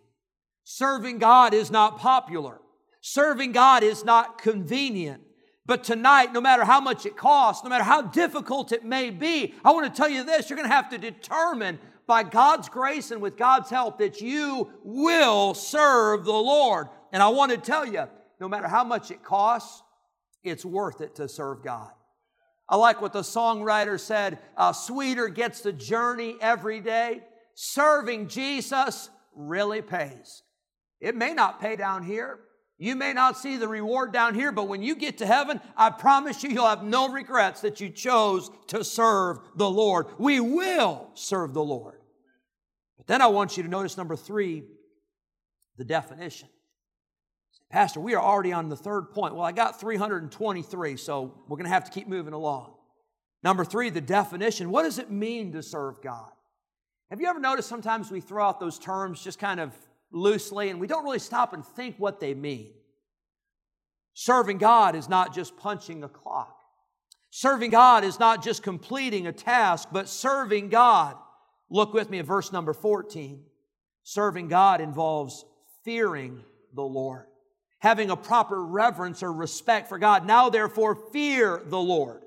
Serving 0.65 1.19
God 1.19 1.55
is 1.55 1.71
not 1.71 1.99
popular. 1.99 2.61
Serving 3.00 3.53
God 3.53 3.83
is 3.83 4.05
not 4.05 4.38
convenient. 4.38 5.23
But 5.67 5.83
tonight, 5.83 6.33
no 6.33 6.41
matter 6.41 6.65
how 6.65 6.81
much 6.81 7.07
it 7.07 7.17
costs, 7.17 7.65
no 7.65 7.71
matter 7.71 7.85
how 7.85 8.03
difficult 8.03 8.71
it 8.71 8.85
may 8.85 9.11
be, 9.11 9.55
I 9.65 9.73
want 9.73 9.93
to 9.93 9.97
tell 9.97 10.09
you 10.09 10.23
this 10.23 10.49
you're 10.49 10.57
going 10.57 10.69
to 10.69 10.75
have 10.75 10.91
to 10.91 10.99
determine 10.99 11.79
by 12.07 12.23
God's 12.23 12.69
grace 12.69 13.11
and 13.11 13.21
with 13.21 13.37
God's 13.37 13.69
help 13.69 13.99
that 13.99 14.21
you 14.21 14.71
will 14.85 15.55
serve 15.55 16.25
the 16.25 16.33
Lord. 16.33 16.89
And 17.13 17.23
I 17.23 17.29
want 17.29 17.51
to 17.51 17.59
tell 17.59 17.85
you, 17.85 18.05
no 18.41 18.49
matter 18.49 18.69
how 18.69 18.85
much 18.85 19.11
it 19.11 19.25
costs, 19.25 19.83
it's 20.45 20.65
worth 20.65 21.01
it 21.01 21.17
to 21.17 21.29
serve 21.29 21.65
God. 21.65 21.91
I 22.69 22.77
like 22.77 23.01
what 23.01 23.13
the 23.13 23.23
songwriter 23.23 23.99
said 23.99 24.39
uh, 24.57 24.73
sweeter 24.73 25.29
gets 25.29 25.61
the 25.61 25.73
journey 25.73 26.37
every 26.41 26.81
day. 26.81 27.23
Serving 27.55 28.29
Jesus 28.29 29.11
really 29.35 29.83
pays. 29.83 30.43
It 31.01 31.17
may 31.17 31.35
not 31.35 31.61
pay 31.61 31.77
down 31.77 32.05
here, 32.05 32.39
you 32.78 32.95
may 32.95 33.14
not 33.14 33.38
see 33.38 33.56
the 33.56 33.68
reward 33.68 34.12
down 34.12 34.35
here, 34.35 34.52
but 34.52 34.68
when 34.68 34.83
you 34.83 34.95
get 34.95 35.18
to 35.18 35.26
heaven, 35.26 35.61
I 35.76 35.90
promise 35.90 36.42
you, 36.42 36.50
you'll 36.50 36.66
have 36.66 36.85
no 36.85 37.09
regrets 37.09 37.62
that 37.62 37.80
you 37.80 37.88
chose 37.88 38.50
to 38.68 38.85
serve 38.85 39.38
the 39.54 39.68
Lord. 39.68 40.06
We 40.18 40.40
will 40.40 41.11
serve 41.14 41.54
the 41.54 41.64
Lord. 41.64 42.00
But 42.99 43.06
then 43.06 43.23
I 43.23 43.28
want 43.28 43.56
you 43.56 43.62
to 43.62 43.68
notice 43.68 43.97
number 43.97 44.14
three, 44.14 44.64
the 45.78 45.85
definition. 45.85 46.49
Pastor, 47.71 47.99
we 47.99 48.14
are 48.14 48.23
already 48.23 48.52
on 48.52 48.68
the 48.68 48.76
third 48.76 49.11
point. 49.11 49.35
Well, 49.35 49.45
I 49.45 49.52
got 49.52 49.80
323, 49.80 50.97
so 50.97 51.35
we're 51.49 51.56
going 51.56 51.64
to 51.64 51.71
have 51.71 51.85
to 51.85 51.90
keep 51.90 52.09
moving 52.09 52.35
along. 52.35 52.75
Number 53.42 53.64
three, 53.64 53.90
the 53.90 54.00
definition. 54.00 54.71
What 54.71 54.83
does 54.83 54.99
it 54.99 55.11
mean 55.11 55.52
to 55.52 55.62
serve 55.62 56.02
God? 56.02 56.30
Have 57.11 57.21
you 57.21 57.28
ever 57.28 57.40
noticed 57.40 57.68
sometimes 57.68 58.11
we 58.11 58.21
throw 58.21 58.47
out 58.47 58.61
those 58.61 58.78
terms 58.78 59.23
just 59.23 59.38
kind 59.38 59.61
of 59.61 59.73
loosely 60.11 60.71
and 60.71 60.81
we 60.81 60.87
don't 60.87 61.05
really 61.05 61.19
stop 61.19 61.53
and 61.53 61.65
think 61.65 61.97
what 61.99 62.21
they 62.21 62.35
mean. 62.35 62.73
Serving 64.15 64.59
God 64.59 64.97
is 64.97 65.09
not 65.09 65.35
just 65.35 65.57
punching 65.57 66.03
a 66.03 66.09
clock. 66.09 66.57
Serving 67.31 67.71
God 67.71 68.03
is 68.03 68.19
not 68.19 68.43
just 68.43 68.63
completing 68.63 69.27
a 69.27 69.33
task, 69.33 69.89
but 69.93 70.09
serving 70.09 70.71
God. 70.71 71.17
Look 71.69 71.93
with 71.93 72.09
me 72.09 72.19
at 72.19 72.27
verse 72.27 72.51
number 72.51 72.73
14. 72.73 73.43
Serving 74.05 74.49
God 74.49 74.81
involves 74.81 75.45
fearing 75.85 76.45
the 76.73 76.83
Lord, 76.83 77.27
having 77.79 78.11
a 78.11 78.17
proper 78.17 78.65
reverence 78.65 79.23
or 79.23 79.33
respect 79.33 79.89
for 79.89 79.99
God. 79.99 80.27
Now, 80.27 80.49
therefore, 80.49 80.95
fear 81.13 81.63
the 81.67 81.79
Lord. 81.79 82.23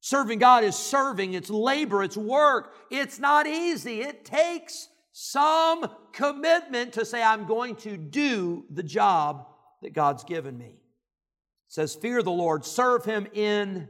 Serving 0.00 0.38
God 0.38 0.64
is 0.64 0.76
serving, 0.76 1.34
it's 1.34 1.50
labor, 1.50 2.02
it's 2.02 2.16
work. 2.16 2.74
It's 2.90 3.18
not 3.18 3.46
easy. 3.46 4.00
It 4.00 4.24
takes 4.24 4.88
some 5.20 5.84
commitment 6.12 6.92
to 6.92 7.04
say, 7.04 7.20
I'm 7.20 7.44
going 7.44 7.74
to 7.76 7.96
do 7.96 8.64
the 8.70 8.84
job 8.84 9.48
that 9.82 9.92
God's 9.92 10.22
given 10.22 10.56
me. 10.56 10.66
It 10.66 10.76
says, 11.66 11.96
Fear 11.96 12.22
the 12.22 12.30
Lord, 12.30 12.64
serve 12.64 13.04
him 13.04 13.26
in 13.32 13.88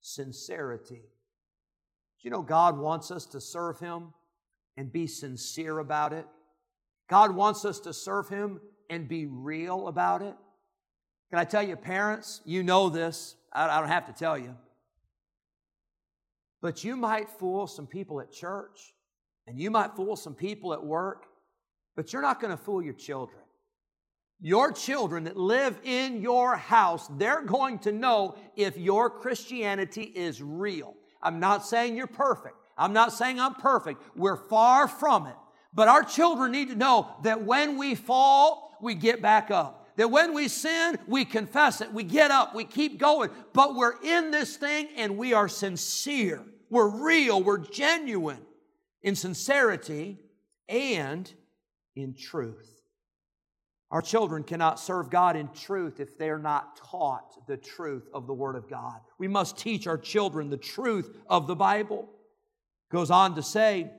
sincerity. 0.00 1.02
Do 1.02 2.22
you 2.22 2.30
know 2.30 2.40
God 2.40 2.78
wants 2.78 3.10
us 3.10 3.26
to 3.26 3.42
serve 3.42 3.78
him 3.78 4.14
and 4.78 4.90
be 4.90 5.06
sincere 5.06 5.80
about 5.80 6.14
it? 6.14 6.24
God 7.10 7.36
wants 7.36 7.66
us 7.66 7.78
to 7.80 7.92
serve 7.92 8.30
him 8.30 8.58
and 8.88 9.06
be 9.06 9.26
real 9.26 9.86
about 9.86 10.22
it. 10.22 10.34
Can 11.28 11.38
I 11.38 11.44
tell 11.44 11.62
you, 11.62 11.76
parents, 11.76 12.40
you 12.46 12.62
know 12.62 12.88
this. 12.88 13.36
I 13.52 13.78
don't 13.78 13.90
have 13.90 14.06
to 14.06 14.14
tell 14.14 14.38
you. 14.38 14.56
But 16.62 16.84
you 16.84 16.96
might 16.96 17.28
fool 17.28 17.66
some 17.66 17.86
people 17.86 18.22
at 18.22 18.32
church 18.32 18.94
and 19.48 19.58
you 19.58 19.70
might 19.70 19.96
fool 19.96 20.14
some 20.14 20.34
people 20.34 20.74
at 20.74 20.84
work, 20.84 21.24
but 21.96 22.12
you're 22.12 22.22
not 22.22 22.38
going 22.38 22.50
to 22.50 22.62
fool 22.62 22.82
your 22.82 22.92
children. 22.92 23.40
Your 24.40 24.70
children 24.70 25.24
that 25.24 25.38
live 25.38 25.80
in 25.82 26.20
your 26.20 26.54
house, 26.54 27.08
they're 27.16 27.42
going 27.42 27.78
to 27.80 27.90
know 27.90 28.36
if 28.56 28.76
your 28.76 29.08
Christianity 29.08 30.02
is 30.02 30.42
real. 30.42 30.94
I'm 31.22 31.40
not 31.40 31.66
saying 31.66 31.96
you're 31.96 32.06
perfect. 32.06 32.54
I'm 32.76 32.92
not 32.92 33.12
saying 33.12 33.40
I'm 33.40 33.54
perfect. 33.54 34.02
We're 34.14 34.36
far 34.36 34.86
from 34.86 35.26
it. 35.26 35.34
But 35.72 35.88
our 35.88 36.04
children 36.04 36.52
need 36.52 36.68
to 36.68 36.76
know 36.76 37.08
that 37.24 37.42
when 37.42 37.78
we 37.78 37.94
fall, 37.94 38.76
we 38.82 38.94
get 38.94 39.22
back 39.22 39.50
up. 39.50 39.88
That 39.96 40.10
when 40.10 40.34
we 40.34 40.46
sin, 40.46 40.98
we 41.08 41.24
confess 41.24 41.80
it. 41.80 41.92
We 41.92 42.04
get 42.04 42.30
up. 42.30 42.54
We 42.54 42.64
keep 42.64 42.98
going. 42.98 43.30
But 43.54 43.74
we're 43.74 44.00
in 44.02 44.30
this 44.30 44.56
thing 44.56 44.88
and 44.96 45.16
we 45.16 45.32
are 45.32 45.48
sincere. 45.48 46.44
We're 46.70 46.88
real. 46.88 47.42
We're 47.42 47.58
genuine 47.58 48.38
in 49.02 49.14
sincerity 49.14 50.18
and 50.68 51.32
in 51.94 52.14
truth. 52.14 52.78
Our 53.90 54.02
children 54.02 54.44
cannot 54.44 54.78
serve 54.78 55.08
God 55.08 55.34
in 55.34 55.48
truth 55.48 55.98
if 55.98 56.18
they're 56.18 56.38
not 56.38 56.76
taught 56.76 57.46
the 57.46 57.56
truth 57.56 58.06
of 58.12 58.26
the 58.26 58.34
Word 58.34 58.54
of 58.54 58.68
God. 58.68 59.00
We 59.18 59.28
must 59.28 59.56
teach 59.56 59.86
our 59.86 59.96
children 59.96 60.50
the 60.50 60.58
truth 60.58 61.16
of 61.26 61.46
the 61.46 61.56
Bible. 61.56 62.08
Goes 62.90 63.10
on 63.10 63.34
to 63.36 63.42
say 63.42 63.90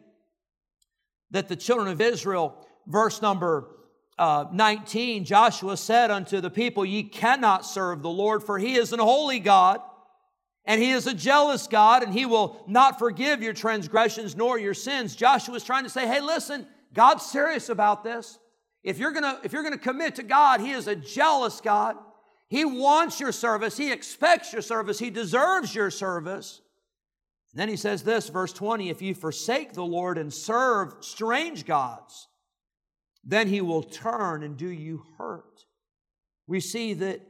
that 1.32 1.48
the 1.48 1.56
children 1.56 1.88
of 1.88 2.01
Israel, 2.01 2.56
verse 2.86 3.22
number 3.22 3.75
uh, 4.20 4.46
19, 4.51 5.25
Joshua 5.25 5.75
said 5.77 6.12
unto 6.12 6.39
the 6.39 6.50
people, 6.50 6.86
Ye 6.86 7.03
cannot 7.03 7.65
serve 7.65 8.01
the 8.01 8.10
Lord, 8.10 8.44
for 8.44 8.60
he 8.60 8.75
is 8.75 8.94
an 8.94 9.00
holy 9.00 9.39
God, 9.39 9.82
and 10.69 10.79
he 10.79 10.91
is 10.91 11.07
a 11.07 11.15
jealous 11.15 11.65
God, 11.65 12.03
and 12.03 12.13
he 12.13 12.27
will 12.27 12.63
not 12.67 12.99
forgive 12.99 13.41
your 13.41 13.53
transgressions 13.53 14.35
nor 14.35 14.59
your 14.59 14.75
sins. 14.75 15.15
Joshua 15.15 15.55
is 15.55 15.63
trying 15.63 15.83
to 15.83 15.89
say, 15.89 16.05
Hey, 16.05 16.21
listen, 16.21 16.67
God's 16.93 17.25
serious 17.25 17.69
about 17.69 18.03
this. 18.03 18.38
If 18.83 18.99
you're 18.99 19.11
gonna, 19.11 19.39
if 19.43 19.51
you're 19.51 19.63
gonna 19.63 19.79
commit 19.79 20.17
to 20.17 20.23
God, 20.23 20.61
He 20.61 20.69
is 20.69 20.85
a 20.88 20.95
jealous 20.95 21.59
God. 21.59 21.97
He 22.49 22.65
wants 22.65 23.19
your 23.19 23.31
service, 23.31 23.77
He 23.77 23.91
expects 23.91 24.53
your 24.53 24.61
service, 24.61 24.99
He 24.99 25.09
deserves 25.09 25.73
your 25.73 25.89
service. 25.89 26.61
And 27.51 27.59
then 27.59 27.69
he 27.69 27.75
says 27.75 28.03
this, 28.03 28.29
verse 28.29 28.53
20 28.53 28.91
if 28.91 29.01
you 29.01 29.15
forsake 29.15 29.73
the 29.73 29.83
Lord 29.83 30.19
and 30.19 30.31
serve 30.31 30.97
strange 30.99 31.65
gods, 31.65 32.27
then 33.23 33.47
he 33.47 33.59
will 33.59 33.81
turn 33.81 34.43
and 34.43 34.55
do 34.55 34.67
you 34.67 35.03
hurt. 35.17 35.65
We 36.45 36.59
see 36.59 36.93
that 36.93 37.21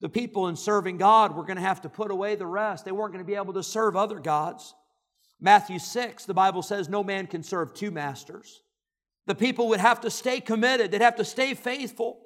the 0.00 0.08
people 0.08 0.48
in 0.48 0.56
serving 0.56 0.96
God 0.96 1.34
were 1.34 1.42
going 1.42 1.56
to 1.56 1.62
have 1.62 1.82
to 1.82 1.88
put 1.88 2.10
away 2.10 2.36
the 2.36 2.46
rest. 2.46 2.84
They 2.84 2.92
weren't 2.92 3.12
going 3.12 3.24
to 3.24 3.28
be 3.28 3.34
able 3.34 3.54
to 3.54 3.62
serve 3.62 3.96
other 3.96 4.20
gods. 4.20 4.74
Matthew 5.40 5.78
6, 5.78 6.24
the 6.24 6.34
Bible 6.34 6.62
says, 6.62 6.88
No 6.88 7.02
man 7.02 7.26
can 7.26 7.42
serve 7.42 7.74
two 7.74 7.90
masters. 7.90 8.62
The 9.26 9.34
people 9.34 9.68
would 9.68 9.80
have 9.80 10.00
to 10.02 10.10
stay 10.10 10.40
committed, 10.40 10.90
they'd 10.90 11.00
have 11.00 11.16
to 11.16 11.24
stay 11.24 11.54
faithful. 11.54 12.20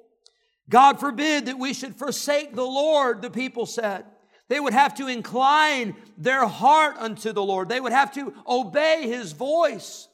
God 0.69 0.99
forbid 0.99 1.47
that 1.47 1.59
we 1.59 1.73
should 1.73 1.95
forsake 1.95 2.55
the 2.55 2.63
Lord, 2.63 3.21
the 3.21 3.29
people 3.29 3.65
said. 3.65 4.05
They 4.47 4.59
would 4.59 4.73
have 4.73 4.95
to 4.95 5.07
incline 5.07 5.95
their 6.17 6.45
heart 6.47 6.95
unto 6.97 7.33
the 7.33 7.43
Lord. 7.43 7.69
They 7.69 7.81
would 7.81 7.91
have 7.91 8.13
to 8.13 8.33
obey 8.47 9.07
his 9.07 9.33
voice. 9.33 10.07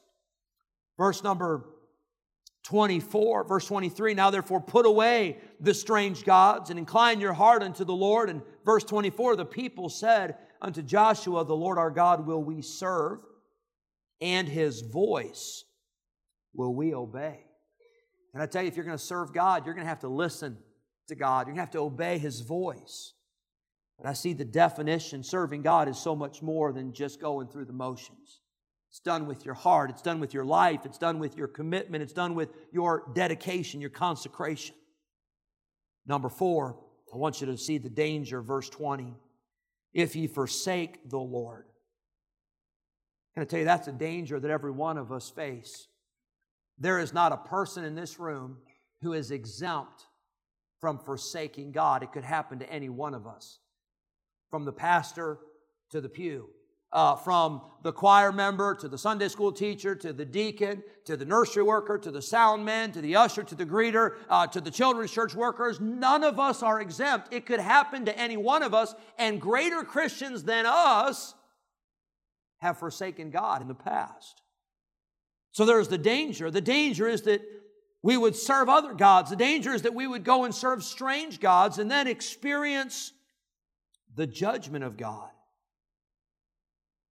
Verse 0.96 1.22
number 1.22 1.64
24, 2.64 3.44
verse 3.44 3.66
23 3.66 4.14
Now 4.14 4.30
therefore 4.30 4.60
put 4.60 4.86
away 4.86 5.38
the 5.60 5.74
strange 5.74 6.24
gods 6.24 6.70
and 6.70 6.78
incline 6.78 7.20
your 7.20 7.32
heart 7.32 7.62
unto 7.62 7.84
the 7.84 7.94
Lord. 7.94 8.30
And 8.30 8.42
verse 8.64 8.84
24 8.84 9.36
the 9.36 9.44
people 9.44 9.88
said 9.88 10.36
unto 10.60 10.82
Joshua, 10.82 11.44
The 11.44 11.56
Lord 11.56 11.78
our 11.78 11.90
God 11.90 12.26
will 12.26 12.42
we 12.42 12.62
serve, 12.62 13.20
and 14.20 14.48
his 14.48 14.82
voice 14.82 15.64
will 16.54 16.74
we 16.74 16.94
obey? 16.94 17.44
And 18.32 18.42
I 18.42 18.46
tell 18.46 18.62
you, 18.62 18.68
if 18.68 18.76
you're 18.76 18.84
going 18.84 18.96
to 18.96 19.02
serve 19.02 19.32
God, 19.32 19.64
you're 19.64 19.74
going 19.74 19.84
to 19.84 19.88
have 19.88 20.00
to 20.00 20.08
listen 20.08 20.58
to 21.08 21.14
God. 21.14 21.46
You're 21.46 21.54
going 21.54 21.56
to 21.56 21.62
have 21.62 21.70
to 21.72 21.80
obey 21.80 22.18
His 22.18 22.40
voice. 22.40 23.14
But 23.98 24.08
I 24.08 24.14
see 24.14 24.32
the 24.32 24.44
definition 24.44 25.22
serving 25.22 25.62
God 25.62 25.88
is 25.88 25.98
so 25.98 26.16
much 26.16 26.40
more 26.40 26.72
than 26.72 26.92
just 26.92 27.20
going 27.20 27.48
through 27.48 27.66
the 27.66 27.72
motions. 27.72 28.39
It's 28.90 29.00
done 29.00 29.26
with 29.26 29.44
your 29.44 29.54
heart, 29.54 29.90
it's 29.90 30.02
done 30.02 30.18
with 30.18 30.34
your 30.34 30.44
life, 30.44 30.84
it's 30.84 30.98
done 30.98 31.20
with 31.20 31.36
your 31.36 31.46
commitment, 31.46 32.02
it's 32.02 32.12
done 32.12 32.34
with 32.34 32.48
your 32.72 33.04
dedication, 33.14 33.80
your 33.80 33.90
consecration. 33.90 34.74
Number 36.06 36.28
four, 36.28 36.76
I 37.14 37.16
want 37.16 37.40
you 37.40 37.46
to 37.46 37.56
see 37.56 37.78
the 37.78 37.88
danger, 37.88 38.42
verse 38.42 38.68
20. 38.68 39.14
If 39.92 40.16
ye 40.16 40.26
forsake 40.26 41.08
the 41.08 41.18
Lord. 41.18 41.66
and 43.36 43.46
to 43.46 43.50
tell 43.50 43.60
you 43.60 43.64
that's 43.64 43.88
a 43.88 43.92
danger 43.92 44.40
that 44.40 44.50
every 44.50 44.72
one 44.72 44.98
of 44.98 45.12
us 45.12 45.30
face. 45.30 45.86
There 46.78 46.98
is 46.98 47.12
not 47.12 47.32
a 47.32 47.36
person 47.36 47.84
in 47.84 47.94
this 47.94 48.18
room 48.18 48.58
who 49.02 49.12
is 49.12 49.30
exempt 49.30 50.06
from 50.80 50.98
forsaking 50.98 51.72
God. 51.72 52.02
It 52.02 52.12
could 52.12 52.24
happen 52.24 52.58
to 52.58 52.72
any 52.72 52.88
one 52.88 53.14
of 53.14 53.26
us, 53.26 53.60
from 54.50 54.64
the 54.64 54.72
pastor 54.72 55.38
to 55.90 56.00
the 56.00 56.08
pew. 56.08 56.48
Uh, 56.92 57.14
from 57.14 57.62
the 57.84 57.92
choir 57.92 58.32
member 58.32 58.74
to 58.74 58.88
the 58.88 58.98
Sunday 58.98 59.28
school 59.28 59.52
teacher 59.52 59.94
to 59.94 60.12
the 60.12 60.24
deacon 60.24 60.82
to 61.04 61.16
the 61.16 61.24
nursery 61.24 61.62
worker 61.62 61.96
to 61.96 62.10
the 62.10 62.20
sound 62.20 62.64
man 62.64 62.90
to 62.90 63.00
the 63.00 63.14
usher 63.14 63.44
to 63.44 63.54
the 63.54 63.64
greeter 63.64 64.16
uh, 64.28 64.44
to 64.48 64.60
the 64.60 64.72
children's 64.72 65.12
church 65.12 65.34
workers, 65.34 65.78
none 65.78 66.24
of 66.24 66.40
us 66.40 66.64
are 66.64 66.80
exempt. 66.80 67.32
It 67.32 67.46
could 67.46 67.60
happen 67.60 68.06
to 68.06 68.18
any 68.18 68.36
one 68.36 68.64
of 68.64 68.74
us, 68.74 68.92
and 69.18 69.40
greater 69.40 69.84
Christians 69.84 70.42
than 70.42 70.66
us 70.66 71.34
have 72.58 72.78
forsaken 72.78 73.30
God 73.30 73.62
in 73.62 73.68
the 73.68 73.74
past. 73.74 74.42
So 75.52 75.64
there's 75.64 75.88
the 75.88 75.98
danger. 75.98 76.50
The 76.50 76.60
danger 76.60 77.08
is 77.08 77.22
that 77.22 77.40
we 78.02 78.16
would 78.16 78.36
serve 78.36 78.68
other 78.68 78.94
gods. 78.94 79.30
The 79.30 79.36
danger 79.36 79.74
is 79.74 79.82
that 79.82 79.94
we 79.94 80.06
would 80.06 80.24
go 80.24 80.44
and 80.44 80.54
serve 80.54 80.82
strange 80.82 81.40
gods 81.40 81.78
and 81.78 81.90
then 81.90 82.06
experience 82.06 83.12
the 84.14 84.26
judgment 84.26 84.84
of 84.84 84.96
God. 84.96 85.30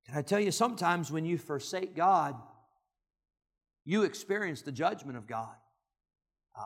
Can 0.10 0.18
I 0.18 0.22
tell 0.24 0.40
you, 0.40 0.52
sometimes 0.52 1.12
when 1.12 1.24
you 1.24 1.38
forsake 1.38 1.96
God, 1.96 2.36
you 3.86 4.04
experience 4.04 4.64
the 4.64 4.72
judgment 4.72 5.18
of 5.18 5.28
God. 5.28 5.54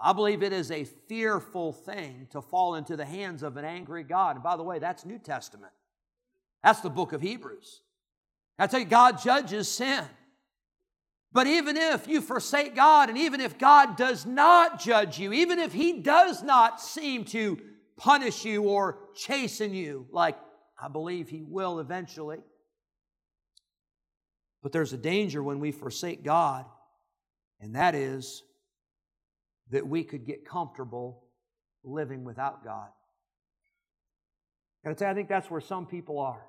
I 0.01 0.13
believe 0.13 0.43
it 0.43 0.53
is 0.53 0.71
a 0.71 0.85
fearful 0.85 1.73
thing 1.73 2.27
to 2.31 2.41
fall 2.41 2.75
into 2.75 2.95
the 2.95 3.03
hands 3.03 3.43
of 3.43 3.57
an 3.57 3.65
angry 3.65 4.03
God. 4.03 4.37
And 4.37 4.43
by 4.43 4.55
the 4.55 4.63
way, 4.63 4.79
that's 4.79 5.05
New 5.05 5.19
Testament. 5.19 5.73
That's 6.63 6.79
the 6.79 6.89
book 6.89 7.11
of 7.11 7.21
Hebrews. 7.21 7.81
I 8.57 8.67
tell 8.67 8.79
you, 8.79 8.85
God 8.85 9.21
judges 9.21 9.67
sin. 9.67 10.05
But 11.33 11.45
even 11.47 11.75
if 11.75 12.07
you 12.07 12.21
forsake 12.21 12.75
God, 12.75 13.09
and 13.09 13.17
even 13.17 13.41
if 13.41 13.57
God 13.57 13.97
does 13.97 14.25
not 14.25 14.79
judge 14.79 15.19
you, 15.19 15.33
even 15.33 15.59
if 15.59 15.73
He 15.73 15.99
does 15.99 16.43
not 16.43 16.79
seem 16.79 17.25
to 17.25 17.59
punish 17.97 18.45
you 18.45 18.63
or 18.63 18.99
chasten 19.15 19.73
you, 19.73 20.07
like 20.11 20.37
I 20.81 20.87
believe 20.87 21.27
He 21.27 21.43
will 21.43 21.79
eventually, 21.79 22.39
but 24.63 24.71
there's 24.71 24.93
a 24.93 24.97
danger 24.97 25.43
when 25.43 25.59
we 25.59 25.71
forsake 25.71 26.23
God, 26.23 26.65
and 27.59 27.75
that 27.75 27.93
is 27.93 28.41
that 29.69 29.85
we 29.87 30.03
could 30.03 30.25
get 30.25 30.47
comfortable 30.47 31.25
living 31.83 32.23
without 32.23 32.63
God. 32.63 32.87
And 34.85 35.01
I 35.01 35.13
think 35.13 35.29
that's 35.29 35.51
where 35.51 35.61
some 35.61 35.85
people 35.85 36.19
are. 36.19 36.41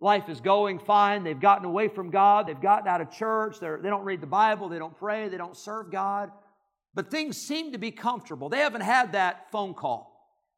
Life 0.00 0.28
is 0.28 0.40
going 0.40 0.78
fine. 0.78 1.22
They've 1.22 1.38
gotten 1.38 1.64
away 1.64 1.88
from 1.88 2.10
God. 2.10 2.46
They've 2.46 2.60
gotten 2.60 2.88
out 2.88 3.00
of 3.00 3.10
church. 3.10 3.60
They're, 3.60 3.78
they 3.80 3.88
don't 3.88 4.04
read 4.04 4.20
the 4.20 4.26
Bible. 4.26 4.68
They 4.68 4.78
don't 4.78 4.96
pray. 4.96 5.28
They 5.28 5.36
don't 5.36 5.56
serve 5.56 5.92
God. 5.92 6.30
But 6.94 7.10
things 7.10 7.36
seem 7.36 7.72
to 7.72 7.78
be 7.78 7.92
comfortable. 7.92 8.48
They 8.48 8.58
haven't 8.58 8.82
had 8.82 9.12
that 9.12 9.50
phone 9.52 9.74
call. 9.74 10.10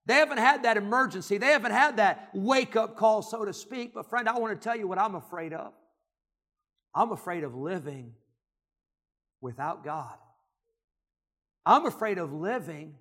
They 0.06 0.14
haven't 0.14 0.38
had 0.38 0.64
that 0.64 0.76
emergency. 0.76 1.38
They 1.38 1.48
haven't 1.48 1.72
had 1.72 1.98
that 1.98 2.30
wake 2.32 2.74
up 2.74 2.96
call, 2.96 3.22
so 3.22 3.44
to 3.44 3.52
speak. 3.52 3.92
But, 3.94 4.08
friend, 4.08 4.28
I 4.28 4.38
want 4.38 4.58
to 4.58 4.64
tell 4.64 4.76
you 4.76 4.88
what 4.88 4.98
I'm 4.98 5.14
afraid 5.14 5.52
of. 5.52 5.72
I'm 6.94 7.12
afraid 7.12 7.44
of 7.44 7.54
living 7.54 8.14
without 9.40 9.84
God. 9.84 10.16
I'm 11.66 11.86
afraid 11.86 12.18
of 12.18 12.32
living 12.32 12.94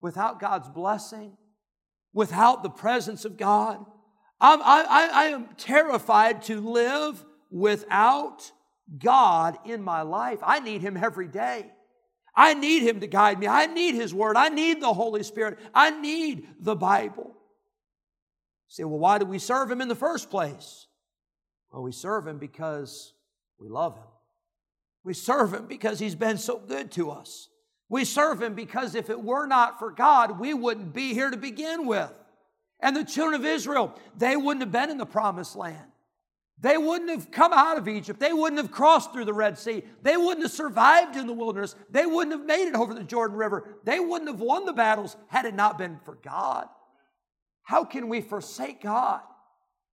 without 0.00 0.40
God's 0.40 0.68
blessing, 0.68 1.36
without 2.12 2.62
the 2.62 2.70
presence 2.70 3.24
of 3.24 3.36
God 3.36 3.84
I'm, 4.40 4.62
I, 4.62 5.10
I 5.12 5.24
am 5.26 5.48
terrified 5.56 6.42
to 6.42 6.60
live 6.60 7.22
without 7.50 8.50
God 8.98 9.58
in 9.66 9.82
my 9.82 10.02
life. 10.02 10.38
I 10.42 10.60
need 10.60 10.80
Him 10.80 10.96
every 10.96 11.28
day. 11.28 11.70
I 12.34 12.54
need 12.54 12.82
Him 12.82 13.00
to 13.00 13.06
guide 13.06 13.38
me. 13.38 13.46
I 13.46 13.66
need 13.66 13.94
His 13.94 14.14
Word. 14.14 14.36
I 14.36 14.48
need 14.48 14.80
the 14.80 14.92
Holy 14.92 15.22
Spirit. 15.22 15.58
I 15.74 15.90
need 15.90 16.48
the 16.58 16.74
Bible. 16.74 17.26
You 17.26 18.68
say, 18.68 18.84
well, 18.84 18.98
why 18.98 19.18
do 19.18 19.26
we 19.26 19.38
serve 19.38 19.70
Him 19.70 19.82
in 19.82 19.88
the 19.88 19.94
first 19.94 20.30
place? 20.30 20.86
Well, 21.72 21.82
we 21.82 21.92
serve 21.92 22.26
Him 22.26 22.38
because 22.38 23.12
we 23.58 23.68
love 23.68 23.96
Him. 23.96 24.06
We 25.04 25.14
serve 25.14 25.54
Him 25.54 25.66
because 25.66 25.98
He's 25.98 26.14
been 26.14 26.38
so 26.38 26.58
good 26.58 26.90
to 26.92 27.10
us. 27.10 27.48
We 27.88 28.04
serve 28.04 28.42
Him 28.42 28.54
because 28.54 28.94
if 28.94 29.10
it 29.10 29.22
were 29.22 29.46
not 29.46 29.78
for 29.78 29.90
God, 29.90 30.38
we 30.38 30.54
wouldn't 30.54 30.92
be 30.92 31.14
here 31.14 31.30
to 31.30 31.36
begin 31.36 31.86
with. 31.86 32.12
And 32.80 32.96
the 32.96 33.04
children 33.04 33.40
of 33.40 33.46
Israel, 33.46 33.94
they 34.16 34.36
wouldn't 34.36 34.62
have 34.62 34.72
been 34.72 34.90
in 34.90 34.98
the 34.98 35.06
promised 35.06 35.54
land. 35.56 35.86
They 36.60 36.76
wouldn't 36.76 37.10
have 37.10 37.30
come 37.30 37.52
out 37.54 37.78
of 37.78 37.88
Egypt. 37.88 38.20
They 38.20 38.34
wouldn't 38.34 38.60
have 38.60 38.70
crossed 38.70 39.12
through 39.12 39.24
the 39.24 39.32
Red 39.32 39.58
Sea. 39.58 39.82
They 40.02 40.16
wouldn't 40.16 40.42
have 40.42 40.52
survived 40.52 41.16
in 41.16 41.26
the 41.26 41.32
wilderness. 41.32 41.74
They 41.90 42.04
wouldn't 42.04 42.36
have 42.36 42.46
made 42.46 42.68
it 42.68 42.74
over 42.74 42.92
the 42.92 43.02
Jordan 43.02 43.36
River. 43.36 43.66
They 43.84 43.98
wouldn't 43.98 44.30
have 44.30 44.40
won 44.40 44.66
the 44.66 44.74
battles 44.74 45.16
had 45.28 45.46
it 45.46 45.54
not 45.54 45.78
been 45.78 45.98
for 46.04 46.16
God. 46.16 46.68
How 47.62 47.84
can 47.84 48.08
we 48.08 48.20
forsake 48.20 48.82
God 48.82 49.20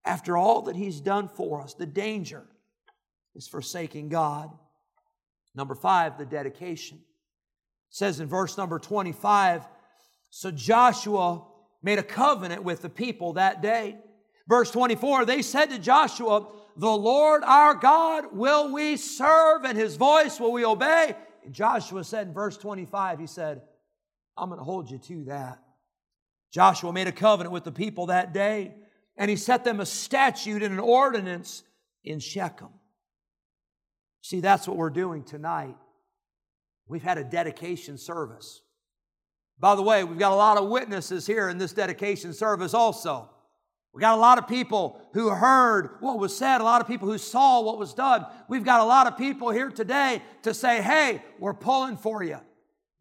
after 0.08 0.36
all 0.36 0.62
that 0.62 0.76
He's 0.76 1.00
done 1.00 1.28
for 1.28 1.60
us? 1.60 1.74
The 1.74 1.86
danger 1.86 2.44
is 3.36 3.46
forsaking 3.46 4.08
God. 4.08 4.50
Number 5.54 5.74
five, 5.74 6.18
the 6.18 6.26
dedication. 6.26 6.98
It 6.98 7.94
says 7.94 8.20
in 8.20 8.26
verse 8.26 8.56
number 8.56 8.78
25 8.78 9.66
So 10.30 10.50
Joshua 10.50 11.44
made 11.82 11.98
a 11.98 12.02
covenant 12.02 12.64
with 12.64 12.82
the 12.82 12.88
people 12.88 13.34
that 13.34 13.62
day. 13.62 13.96
Verse 14.48 14.70
24, 14.70 15.26
they 15.26 15.42
said 15.42 15.66
to 15.66 15.78
Joshua, 15.78 16.46
The 16.76 16.88
Lord 16.88 17.44
our 17.44 17.74
God 17.74 18.32
will 18.32 18.72
we 18.72 18.96
serve, 18.96 19.64
and 19.64 19.76
his 19.76 19.96
voice 19.96 20.40
will 20.40 20.52
we 20.52 20.64
obey. 20.64 21.14
And 21.44 21.54
Joshua 21.54 22.02
said 22.02 22.28
in 22.28 22.32
verse 22.32 22.56
25, 22.56 23.18
he 23.18 23.26
said, 23.26 23.60
I'm 24.36 24.48
going 24.48 24.58
to 24.58 24.64
hold 24.64 24.90
you 24.90 24.98
to 24.98 25.24
that. 25.24 25.58
Joshua 26.50 26.92
made 26.92 27.08
a 27.08 27.12
covenant 27.12 27.52
with 27.52 27.64
the 27.64 27.72
people 27.72 28.06
that 28.06 28.32
day, 28.32 28.74
and 29.18 29.28
he 29.28 29.36
set 29.36 29.64
them 29.64 29.80
a 29.80 29.86
statute 29.86 30.62
and 30.62 30.72
an 30.72 30.80
ordinance 30.80 31.64
in 32.04 32.20
Shechem. 32.20 32.68
See, 34.22 34.40
that's 34.40 34.66
what 34.66 34.76
we're 34.76 34.90
doing 34.90 35.24
tonight. 35.24 35.76
We've 36.86 37.02
had 37.02 37.18
a 37.18 37.24
dedication 37.24 37.98
service. 37.98 38.62
By 39.58 39.74
the 39.74 39.82
way, 39.82 40.04
we've 40.04 40.18
got 40.18 40.32
a 40.32 40.36
lot 40.36 40.56
of 40.56 40.68
witnesses 40.68 41.26
here 41.26 41.48
in 41.48 41.58
this 41.58 41.72
dedication 41.72 42.32
service 42.32 42.72
also. 42.72 43.28
We 43.92 44.00
got 44.00 44.16
a 44.16 44.20
lot 44.20 44.38
of 44.38 44.46
people 44.46 45.00
who 45.14 45.30
heard 45.30 45.96
what 46.00 46.18
was 46.18 46.36
said, 46.36 46.60
a 46.60 46.64
lot 46.64 46.80
of 46.80 46.86
people 46.86 47.08
who 47.08 47.18
saw 47.18 47.60
what 47.62 47.78
was 47.78 47.94
done. 47.94 48.24
We've 48.48 48.64
got 48.64 48.80
a 48.80 48.84
lot 48.84 49.08
of 49.08 49.18
people 49.18 49.50
here 49.50 49.70
today 49.70 50.22
to 50.42 50.54
say, 50.54 50.80
hey, 50.80 51.22
we're 51.40 51.54
pulling 51.54 51.96
for 51.96 52.22
you. 52.22 52.38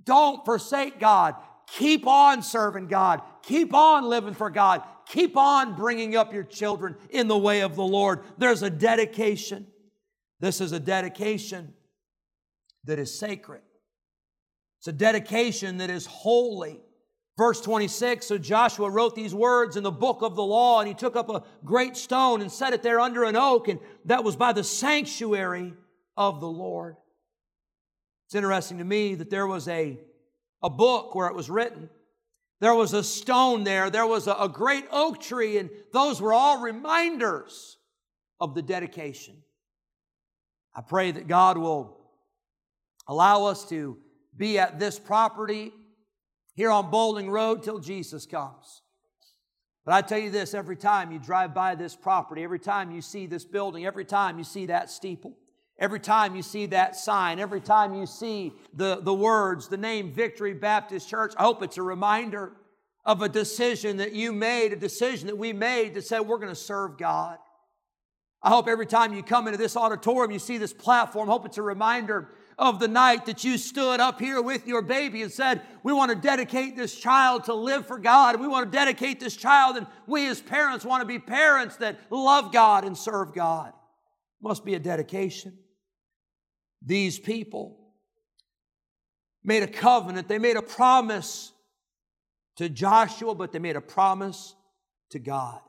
Don't 0.03 0.43
forsake 0.45 0.99
God. 0.99 1.35
Keep 1.67 2.07
on 2.07 2.41
serving 2.41 2.87
God. 2.87 3.21
Keep 3.43 3.73
on 3.73 4.05
living 4.05 4.33
for 4.33 4.49
God. 4.49 4.83
Keep 5.07 5.37
on 5.37 5.75
bringing 5.75 6.15
up 6.15 6.33
your 6.33 6.43
children 6.43 6.95
in 7.09 7.27
the 7.27 7.37
way 7.37 7.61
of 7.61 7.75
the 7.75 7.83
Lord. 7.83 8.21
There's 8.37 8.63
a 8.63 8.69
dedication. 8.69 9.67
This 10.39 10.61
is 10.61 10.71
a 10.71 10.79
dedication 10.79 11.73
that 12.85 12.99
is 12.99 13.17
sacred. 13.17 13.61
It's 14.79 14.87
a 14.87 14.93
dedication 14.93 15.77
that 15.77 15.89
is 15.89 16.05
holy. 16.05 16.79
Verse 17.37 17.61
26 17.61 18.25
So 18.25 18.37
Joshua 18.37 18.89
wrote 18.89 19.15
these 19.15 19.33
words 19.33 19.77
in 19.77 19.83
the 19.83 19.91
book 19.91 20.21
of 20.21 20.35
the 20.35 20.43
law, 20.43 20.79
and 20.79 20.87
he 20.87 20.93
took 20.93 21.15
up 21.15 21.29
a 21.29 21.43
great 21.63 21.95
stone 21.95 22.41
and 22.41 22.51
set 22.51 22.73
it 22.73 22.83
there 22.83 22.99
under 22.99 23.23
an 23.23 23.35
oak, 23.35 23.67
and 23.67 23.79
that 24.05 24.23
was 24.23 24.35
by 24.35 24.53
the 24.53 24.63
sanctuary 24.63 25.73
of 26.15 26.39
the 26.39 26.47
Lord. 26.47 26.95
It's 28.27 28.35
interesting 28.35 28.79
to 28.79 28.83
me 28.83 29.15
that 29.15 29.29
there 29.29 29.47
was 29.47 29.67
a, 29.67 29.99
a 30.61 30.69
book 30.69 31.15
where 31.15 31.27
it 31.27 31.35
was 31.35 31.49
written. 31.49 31.89
There 32.59 32.73
was 32.73 32.93
a 32.93 33.03
stone 33.03 33.63
there, 33.63 33.89
there 33.89 34.07
was 34.07 34.27
a, 34.27 34.33
a 34.33 34.49
great 34.49 34.85
oak 34.91 35.21
tree, 35.21 35.57
and 35.57 35.69
those 35.93 36.19
were 36.19 36.33
all 36.33 36.59
reminders 36.59 37.77
of 38.39 38.55
the 38.55 38.61
dedication. 38.61 39.35
I 40.75 40.81
pray 40.81 41.11
that 41.11 41.27
God 41.27 41.57
will 41.57 41.97
allow 43.07 43.45
us 43.45 43.67
to 43.69 43.97
be 44.35 44.59
at 44.59 44.79
this 44.79 44.99
property 44.99 45.71
here 46.53 46.71
on 46.71 46.89
Bowling 46.89 47.29
Road 47.29 47.63
till 47.63 47.79
Jesus 47.79 48.25
comes. 48.25 48.81
But 49.85 49.93
I 49.93 50.01
tell 50.01 50.19
you 50.19 50.31
this 50.31 50.53
every 50.53 50.75
time 50.75 51.11
you 51.11 51.19
drive 51.19 51.53
by 51.53 51.75
this 51.75 51.95
property, 51.95 52.43
every 52.43 52.59
time 52.59 52.91
you 52.91 53.01
see 53.01 53.25
this 53.25 53.45
building, 53.45 53.85
every 53.85 54.05
time 54.05 54.37
you 54.37 54.43
see 54.43 54.65
that 54.65 54.89
steeple, 54.89 55.37
every 55.79 55.99
time 55.99 56.35
you 56.35 56.41
see 56.41 56.65
that 56.67 56.95
sign, 56.95 57.39
every 57.39 57.61
time 57.61 57.93
you 57.93 58.05
see 58.05 58.53
the, 58.73 58.99
the 59.01 59.13
words, 59.13 59.67
the 59.67 59.77
name 59.77 60.11
Victory 60.11 60.53
Baptist 60.53 61.09
Church, 61.09 61.33
I 61.37 61.43
hope 61.43 61.63
it's 61.63 61.77
a 61.77 61.83
reminder 61.83 62.53
of 63.05 63.21
a 63.21 63.29
decision 63.29 63.97
that 63.97 64.13
you 64.13 64.33
made, 64.33 64.73
a 64.73 64.75
decision 64.75 65.27
that 65.27 65.37
we 65.37 65.53
made 65.53 65.93
to 65.93 66.01
say 66.01 66.19
we're 66.19 66.37
going 66.37 66.49
to 66.49 66.55
serve 66.55 66.97
God. 66.97 67.37
I 68.43 68.49
hope 68.49 68.67
every 68.67 68.85
time 68.85 69.13
you 69.13 69.23
come 69.23 69.47
into 69.47 69.57
this 69.57 69.75
auditorium, 69.75 70.31
you 70.31 70.39
see 70.39 70.57
this 70.57 70.73
platform, 70.73 71.29
I 71.29 71.31
hope 71.31 71.45
it's 71.45 71.57
a 71.57 71.63
reminder 71.63 72.29
of 72.59 72.79
the 72.79 72.87
night 72.87 73.25
that 73.27 73.43
you 73.43 73.57
stood 73.57 73.99
up 73.99 74.19
here 74.19 74.41
with 74.41 74.67
your 74.67 74.81
baby 74.81 75.21
and 75.21 75.31
said, 75.31 75.61
We 75.83 75.93
want 75.93 76.09
to 76.09 76.15
dedicate 76.15 76.75
this 76.75 76.95
child 76.95 77.45
to 77.45 77.53
live 77.53 77.85
for 77.85 77.97
God. 77.97 78.39
We 78.39 78.47
want 78.47 78.71
to 78.71 78.75
dedicate 78.75 79.19
this 79.19 79.35
child, 79.35 79.77
and 79.77 79.87
we 80.05 80.27
as 80.27 80.41
parents 80.41 80.83
want 80.83 81.01
to 81.01 81.05
be 81.05 81.19
parents 81.19 81.77
that 81.77 81.99
love 82.09 82.51
God 82.51 82.83
and 82.83 82.97
serve 82.97 83.33
God. 83.33 83.73
Must 84.41 84.65
be 84.65 84.75
a 84.75 84.79
dedication. 84.79 85.57
These 86.81 87.19
people 87.19 87.77
made 89.43 89.63
a 89.63 89.67
covenant, 89.67 90.27
they 90.27 90.39
made 90.39 90.57
a 90.57 90.61
promise 90.61 91.51
to 92.57 92.69
Joshua, 92.69 93.35
but 93.35 93.51
they 93.51 93.59
made 93.59 93.75
a 93.75 93.81
promise 93.81 94.55
to 95.11 95.19
God. 95.19 95.59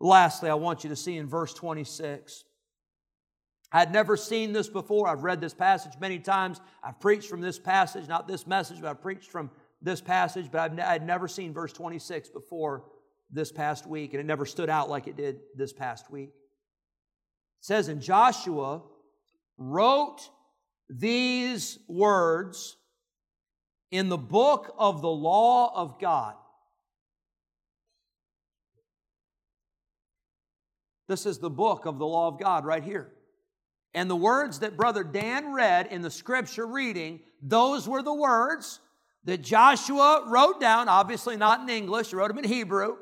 Lastly, 0.00 0.48
I 0.48 0.54
want 0.54 0.84
you 0.84 0.90
to 0.90 0.96
see 0.96 1.16
in 1.16 1.28
verse 1.28 1.52
26 1.52 2.44
I 3.72 3.78
had 3.78 3.92
never 3.92 4.16
seen 4.16 4.52
this 4.52 4.68
before. 4.68 5.06
I've 5.06 5.22
read 5.22 5.40
this 5.40 5.54
passage 5.54 5.92
many 6.00 6.18
times. 6.18 6.60
I've 6.82 6.98
preached 6.98 7.28
from 7.28 7.40
this 7.40 7.58
passage, 7.58 8.08
not 8.08 8.26
this 8.26 8.46
message, 8.46 8.80
but 8.80 8.88
I've 8.88 9.02
preached 9.02 9.30
from 9.30 9.50
this 9.80 10.00
passage, 10.00 10.50
but 10.50 10.60
I've, 10.60 10.80
I'd 10.80 11.06
never 11.06 11.28
seen 11.28 11.52
verse 11.52 11.72
26 11.72 12.30
before 12.30 12.84
this 13.30 13.52
past 13.52 13.86
week, 13.86 14.12
and 14.12 14.20
it 14.20 14.26
never 14.26 14.44
stood 14.44 14.68
out 14.68 14.90
like 14.90 15.06
it 15.06 15.16
did 15.16 15.40
this 15.54 15.72
past 15.72 16.10
week. 16.10 16.30
It 16.30 17.64
says, 17.64 17.86
And 17.86 18.02
Joshua 18.02 18.82
wrote 19.60 20.28
these 20.88 21.78
words 21.86 22.76
in 23.92 24.08
the 24.08 24.18
book 24.18 24.74
of 24.78 25.02
the 25.02 25.08
law 25.08 25.72
of 25.74 26.00
God. 26.00 26.34
This 31.08 31.26
is 31.26 31.38
the 31.38 31.50
book 31.50 31.86
of 31.86 31.98
the 31.98 32.06
law 32.06 32.28
of 32.28 32.40
God 32.40 32.64
right 32.64 32.82
here. 32.82 33.12
And 33.94 34.08
the 34.08 34.16
words 34.16 34.60
that 34.60 34.76
Brother 34.76 35.02
Dan 35.04 35.52
read 35.52 35.88
in 35.88 36.02
the 36.02 36.10
scripture 36.10 36.66
reading, 36.66 37.20
those 37.42 37.88
were 37.88 38.02
the 38.02 38.14
words 38.14 38.78
that 39.24 39.42
Joshua 39.42 40.24
wrote 40.28 40.60
down, 40.60 40.88
obviously 40.88 41.36
not 41.36 41.60
in 41.60 41.68
English, 41.68 42.10
he 42.10 42.16
wrote 42.16 42.28
them 42.28 42.38
in 42.38 42.44
Hebrew. 42.44 42.96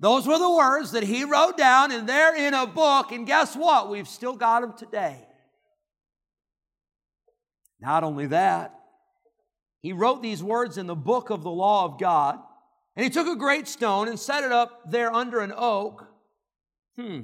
Those 0.00 0.26
were 0.26 0.38
the 0.38 0.50
words 0.50 0.92
that 0.92 1.02
he 1.02 1.24
wrote 1.24 1.56
down, 1.56 1.92
and 1.92 2.08
they're 2.08 2.34
in 2.34 2.54
a 2.54 2.66
book. 2.66 3.12
And 3.12 3.26
guess 3.26 3.54
what? 3.54 3.90
We've 3.90 4.08
still 4.08 4.34
got 4.34 4.62
them 4.62 4.72
today. 4.72 5.27
Not 7.80 8.04
only 8.04 8.26
that, 8.26 8.74
he 9.80 9.92
wrote 9.92 10.22
these 10.22 10.42
words 10.42 10.76
in 10.78 10.86
the 10.86 10.96
book 10.96 11.30
of 11.30 11.42
the 11.42 11.50
law 11.50 11.84
of 11.84 11.98
God, 11.98 12.38
and 12.96 13.04
he 13.04 13.10
took 13.10 13.28
a 13.28 13.36
great 13.36 13.68
stone 13.68 14.08
and 14.08 14.18
set 14.18 14.42
it 14.42 14.50
up 14.50 14.90
there 14.90 15.12
under 15.12 15.40
an 15.40 15.52
oak. 15.56 16.06
Hmm. 16.96 17.20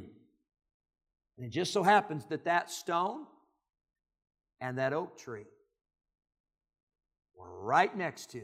And 1.36 1.46
it 1.46 1.50
just 1.50 1.72
so 1.72 1.82
happens 1.82 2.24
that 2.26 2.44
that 2.44 2.70
stone 2.70 3.26
and 4.60 4.78
that 4.78 4.92
oak 4.92 5.18
tree 5.18 5.46
were 7.34 7.60
right 7.60 7.94
next 7.96 8.30
to 8.30 8.42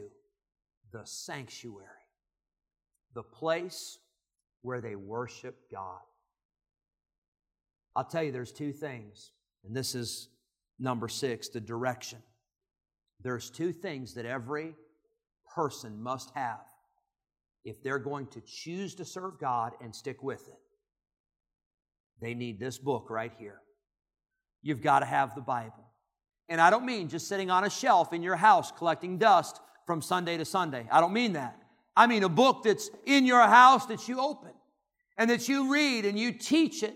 the 0.91 1.05
sanctuary, 1.05 1.87
the 3.13 3.23
place 3.23 3.97
where 4.61 4.81
they 4.81 4.95
worship 4.95 5.71
God. 5.71 6.01
I'll 7.95 8.03
tell 8.03 8.23
you, 8.23 8.33
there's 8.33 8.51
two 8.51 8.73
things, 8.73 9.31
and 9.63 9.75
this 9.75 9.95
is 9.95 10.27
number 10.81 11.07
six 11.07 11.49
the 11.49 11.61
direction. 11.61 12.19
There's 13.21 13.49
two 13.49 13.71
things 13.71 14.15
that 14.15 14.25
every 14.25 14.73
person 15.55 16.01
must 16.01 16.31
have 16.33 16.61
if 17.63 17.83
they're 17.83 17.99
going 17.99 18.27
to 18.27 18.41
choose 18.41 18.95
to 18.95 19.05
serve 19.05 19.39
God 19.39 19.73
and 19.81 19.95
stick 19.95 20.23
with 20.23 20.47
it. 20.47 20.59
They 22.19 22.33
need 22.33 22.59
this 22.59 22.77
book 22.77 23.09
right 23.09 23.31
here. 23.37 23.61
You've 24.63 24.81
got 24.81 24.99
to 24.99 25.05
have 25.05 25.35
the 25.35 25.41
Bible. 25.41 25.85
And 26.49 26.59
I 26.59 26.69
don't 26.69 26.85
mean 26.85 27.07
just 27.07 27.27
sitting 27.27 27.49
on 27.49 27.63
a 27.63 27.69
shelf 27.69 28.13
in 28.13 28.23
your 28.23 28.35
house 28.35 28.71
collecting 28.71 29.17
dust 29.17 29.59
from 29.85 30.01
Sunday 30.01 30.37
to 30.37 30.45
Sunday. 30.45 30.87
I 30.91 30.99
don't 30.99 31.13
mean 31.13 31.33
that. 31.33 31.57
I 31.95 32.07
mean 32.07 32.23
a 32.23 32.29
book 32.29 32.63
that's 32.63 32.89
in 33.05 33.25
your 33.25 33.41
house 33.41 33.85
that 33.87 34.07
you 34.07 34.19
open 34.19 34.51
and 35.17 35.29
that 35.29 35.47
you 35.47 35.71
read 35.71 36.05
and 36.05 36.17
you 36.17 36.31
teach 36.31 36.83
it 36.83 36.95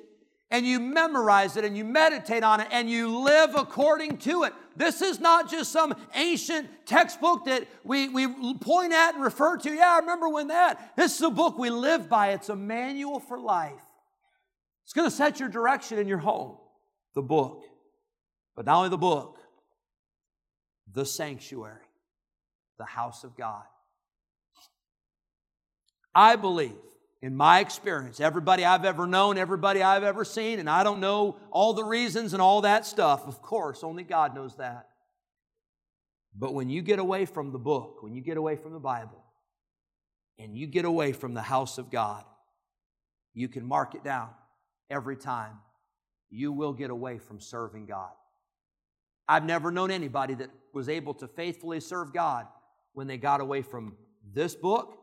and 0.56 0.66
you 0.66 0.80
memorize 0.80 1.58
it 1.58 1.66
and 1.66 1.76
you 1.76 1.84
meditate 1.84 2.42
on 2.42 2.62
it 2.62 2.68
and 2.72 2.90
you 2.90 3.20
live 3.20 3.56
according 3.56 4.18
to 4.20 4.44
it. 4.44 4.54
This 4.78 5.02
is 5.02 5.20
not 5.20 5.52
just 5.52 5.70
some 5.70 5.94
ancient 6.14 6.70
textbook 6.86 7.44
that 7.44 7.68
we, 7.84 8.08
we 8.08 8.54
point 8.54 8.94
at 8.94 9.16
and 9.16 9.24
refer 9.24 9.58
to. 9.58 9.70
Yeah, 9.70 9.96
I 9.96 10.00
remember 10.00 10.30
when 10.30 10.48
that. 10.48 10.96
This 10.96 11.16
is 11.16 11.22
a 11.24 11.30
book 11.30 11.58
we 11.58 11.70
live 11.70 12.08
by. 12.08 12.30
It's 12.30 12.48
a 12.48 12.56
manual 12.56 13.20
for 13.20 13.38
life. 13.38 13.74
It's 14.86 14.94
going 14.94 15.10
to 15.10 15.16
set 15.16 15.42
your 15.42 15.50
direction 15.50 16.00
in 16.00 16.08
your 16.08 16.20
home, 16.20 16.56
the 17.16 17.22
book. 17.22 17.66
But 18.56 18.66
not 18.66 18.78
only 18.78 18.90
the 18.90 18.98
book, 18.98 19.38
the 20.90 21.06
sanctuary, 21.06 21.82
the 22.78 22.86
house 22.86 23.26
of 23.26 23.36
God. 23.36 23.64
I 26.14 26.38
believe 26.38 26.72
in 27.22 27.36
my 27.36 27.60
experience, 27.60 28.20
everybody 28.20 28.66
I've 28.66 28.86
ever 28.86 29.08
known, 29.08 29.38
everybody 29.38 29.82
I've 29.82 30.04
ever 30.04 30.26
seen, 30.26 30.60
and 30.60 30.70
I 30.70 30.84
don't 30.84 31.00
know 31.00 31.38
all 31.50 31.74
the 31.74 31.84
reasons 31.84 32.34
and 32.34 32.42
all 32.42 32.62
that 32.62 32.86
stuff. 32.86 33.28
Of 33.28 33.42
course, 33.42 33.84
only 33.84 34.04
God 34.04 34.36
knows 34.36 34.58
that. 34.58 34.90
But 36.38 36.54
when 36.54 36.70
you 36.70 36.82
get 36.82 37.00
away 37.00 37.26
from 37.26 37.52
the 37.52 37.58
book, 37.58 38.04
when 38.04 38.14
you 38.14 38.22
get 38.22 38.38
away 38.38 38.58
from 38.58 38.74
the 38.74 38.80
Bible, 38.80 39.24
and 40.38 40.58
you 40.58 40.68
get 40.68 40.84
away 40.84 41.14
from 41.14 41.34
the 41.34 41.42
house 41.42 41.78
of 41.78 41.90
God, 41.90 42.24
you 43.34 43.48
can 43.48 43.66
mark 43.66 43.96
it 43.96 44.04
down 44.04 44.30
every 44.90 45.16
time. 45.16 45.54
You 46.30 46.52
will 46.52 46.74
get 46.74 46.90
away 46.90 47.18
from 47.18 47.40
serving 47.40 47.86
God. 47.86 48.12
I've 49.28 49.46
never 49.46 49.72
known 49.72 49.92
anybody 49.92 50.34
that 50.36 50.50
was 50.74 50.90
able 50.90 51.14
to 51.16 51.28
faithfully 51.28 51.80
serve 51.80 52.14
God 52.14 52.48
when 52.94 53.08
they 53.08 53.18
got 53.18 53.42
away 53.42 53.62
from 53.62 53.96
this 54.34 54.54
book 54.56 55.00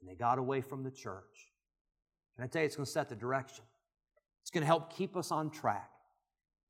and 0.00 0.08
they 0.08 0.14
got 0.14 0.38
away 0.38 0.60
from 0.60 0.82
the 0.82 0.90
church. 0.90 1.50
Can 2.34 2.44
I 2.44 2.46
tell 2.46 2.62
you, 2.62 2.66
it's 2.66 2.76
going 2.76 2.86
to 2.86 2.90
set 2.90 3.08
the 3.08 3.16
direction. 3.16 3.64
It's 4.42 4.50
going 4.50 4.62
to 4.62 4.66
help 4.66 4.96
keep 4.96 5.16
us 5.16 5.30
on 5.30 5.50
track. 5.50 5.90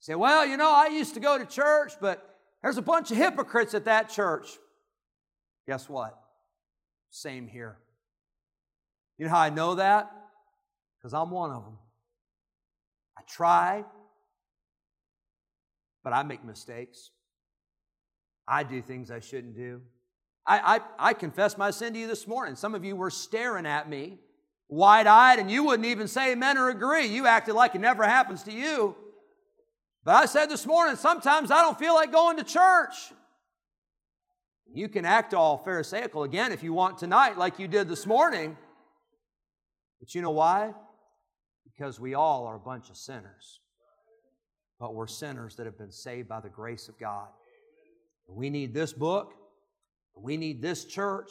say, 0.01 0.15
well, 0.15 0.45
you 0.47 0.57
know, 0.57 0.73
I 0.73 0.89
used 0.89 1.15
to 1.15 1.21
go 1.21 1.39
to 1.39 1.47
church, 1.47 1.93
but 2.01 2.39
there's 2.63 2.77
a 2.77 2.83
bunch 2.83 3.11
of 3.11 3.17
hypocrites 3.17 3.75
at 3.75 3.85
that 3.85 4.09
church. 4.09 4.49
Guess 5.67 5.89
what? 5.89 6.19
Same 7.11 7.47
here. 7.47 7.79
You 9.19 9.27
know 9.27 9.31
how 9.31 9.41
I 9.41 9.51
know 9.51 9.77
that? 9.77 10.11
Because 10.99 11.15
I'm 11.15 11.31
one 11.31 11.51
of 11.51 11.65
them. 11.65 11.79
I 13.17 13.23
try, 13.29 13.85
but 16.03 16.13
I 16.13 16.23
make 16.23 16.45
mistakes. 16.45 17.11
I 18.49 18.63
do 18.63 18.83
things 18.83 19.11
I 19.11 19.21
shouldn't 19.21 19.55
do. 19.55 19.83
I, 20.51 20.77
I, 20.77 20.81
I 21.11 21.13
confess 21.15 21.57
my 21.57 21.71
sin 21.71 21.93
to 21.93 21.99
you 22.01 22.09
this 22.09 22.27
morning. 22.27 22.57
Some 22.57 22.75
of 22.75 22.85
you 22.85 22.97
were 22.97 23.11
staring 23.11 23.67
at 23.67 23.89
me, 23.89 24.19
wide 24.69 25.07
eyed, 25.07 25.39
and 25.39 25.49
you 25.49 25.63
wouldn't 25.63 25.87
even 25.87 26.09
say 26.09 26.33
amen 26.33 26.59
or 26.59 26.71
agree. 26.71 27.07
You 27.07 27.29
acted 27.29 27.55
like 27.55 27.77
it 27.77 27.81
never 27.81 28.03
happens 28.03 28.43
to 28.43 28.53
you. 28.53 28.97
But 30.05 30.17
I 30.17 30.27
said 30.27 30.47
this 30.47 30.67
morning, 30.67 30.97
sometimes 30.97 31.53
I 31.53 31.63
don't 31.63 31.79
feel 31.79 31.95
like 31.95 32.11
going 32.11 32.37
to 32.39 32.43
church. 32.43 33.13
You 34.75 34.89
can 34.89 35.05
act 35.05 35.35
all 35.35 35.57
Pharisaical 35.57 36.25
again 36.25 36.51
if 36.51 36.65
you 36.65 36.73
want 36.73 36.99
tonight, 36.99 37.39
like 37.39 37.61
you 37.61 37.69
did 37.69 37.89
this 37.89 38.05
morning. 38.05 38.57
But 40.01 40.17
you 40.17 40.21
know 40.21 40.33
why? 40.33 40.75
Because 41.65 42.01
we 42.01 42.15
all 42.15 42.45
are 42.47 42.57
a 42.57 42.61
bunch 42.61 42.91
of 42.91 42.97
sinners. 42.97 43.61
But 44.81 44.97
we're 44.97 45.07
sinners 45.07 45.55
that 45.57 45.67
have 45.67 45.79
been 45.79 45.93
saved 45.93 46.29
by 46.29 46.41
the 46.41 46.49
grace 46.49 46.89
of 46.89 46.99
God. 46.99 47.29
We 48.27 48.51
need 48.51 48.75
this 48.75 48.93
book. 48.93 49.35
We 50.23 50.37
need 50.37 50.63
this 50.63 50.85
church. 50.85 51.31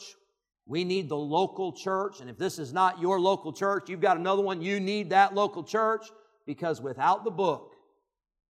We 0.66 0.84
need 0.84 1.08
the 1.08 1.16
local 1.16 1.72
church. 1.72 2.20
And 2.20 2.30
if 2.30 2.38
this 2.38 2.58
is 2.58 2.72
not 2.72 3.00
your 3.00 3.20
local 3.20 3.52
church, 3.52 3.88
you've 3.88 4.00
got 4.00 4.16
another 4.16 4.42
one, 4.42 4.62
you 4.62 4.78
need 4.80 5.10
that 5.10 5.34
local 5.34 5.64
church 5.64 6.06
because 6.46 6.80
without 6.80 7.24
the 7.24 7.30
book 7.30 7.74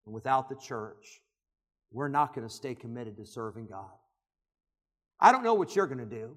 and 0.04 0.14
without 0.14 0.48
the 0.48 0.56
church, 0.56 1.20
we're 1.92 2.08
not 2.08 2.34
going 2.34 2.46
to 2.46 2.52
stay 2.52 2.74
committed 2.74 3.16
to 3.16 3.26
serving 3.26 3.66
God. 3.66 3.90
I 5.18 5.32
don't 5.32 5.44
know 5.44 5.54
what 5.54 5.74
you're 5.74 5.86
going 5.86 5.98
to 5.98 6.04
do. 6.04 6.36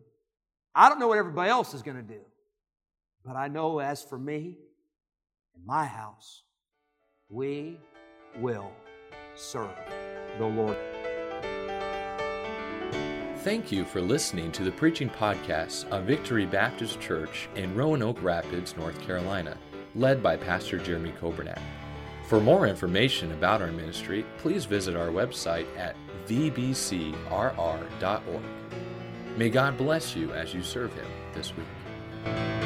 I 0.76 0.90
don't 0.90 1.00
know 1.00 1.08
what 1.08 1.18
everybody 1.18 1.50
else 1.50 1.74
is 1.74 1.82
going 1.82 1.98
to 1.98 2.04
do. 2.04 2.22
But 3.26 3.36
I 3.36 3.48
know 3.48 3.80
as 3.80 4.04
for 4.04 4.18
me 4.18 4.58
and 5.56 5.66
my 5.66 5.86
house, 5.86 6.44
we 7.30 7.78
will 8.40 8.72
serve 9.36 9.76
the 10.38 10.46
Lord. 10.46 10.93
Thank 13.44 13.74
you 13.74 13.84
for 13.84 14.00
listening 14.00 14.54
to 14.54 14.64
the 14.64 14.72
preaching 14.72 15.10
podcast 15.10 15.90
of 15.90 16.06
Victory 16.06 16.46
Baptist 16.46 17.02
Church 17.02 17.50
in 17.56 17.76
Roanoke 17.76 18.24
Rapids, 18.24 18.78
North 18.78 18.98
Carolina, 19.02 19.58
led 19.96 20.24
by 20.24 20.38
Pastor 20.38 20.78
Jeremy 20.78 21.12
Coburnack. 21.20 21.60
For 22.30 22.40
more 22.40 22.68
information 22.68 23.34
about 23.34 23.62
our 23.62 23.74
ministry, 23.74 24.26
please 24.38 24.64
visit 24.64 24.96
our 24.96 25.10
website 25.10 25.68
at 25.78 25.98
vbcrr.org. 26.26 27.14
May 29.36 29.50
God 29.50 29.78
bless 29.78 30.16
you 30.16 30.32
as 30.32 30.54
you 30.54 30.64
serve 30.64 30.94
Him 30.94 31.08
this 31.34 31.52
week. 31.58 32.63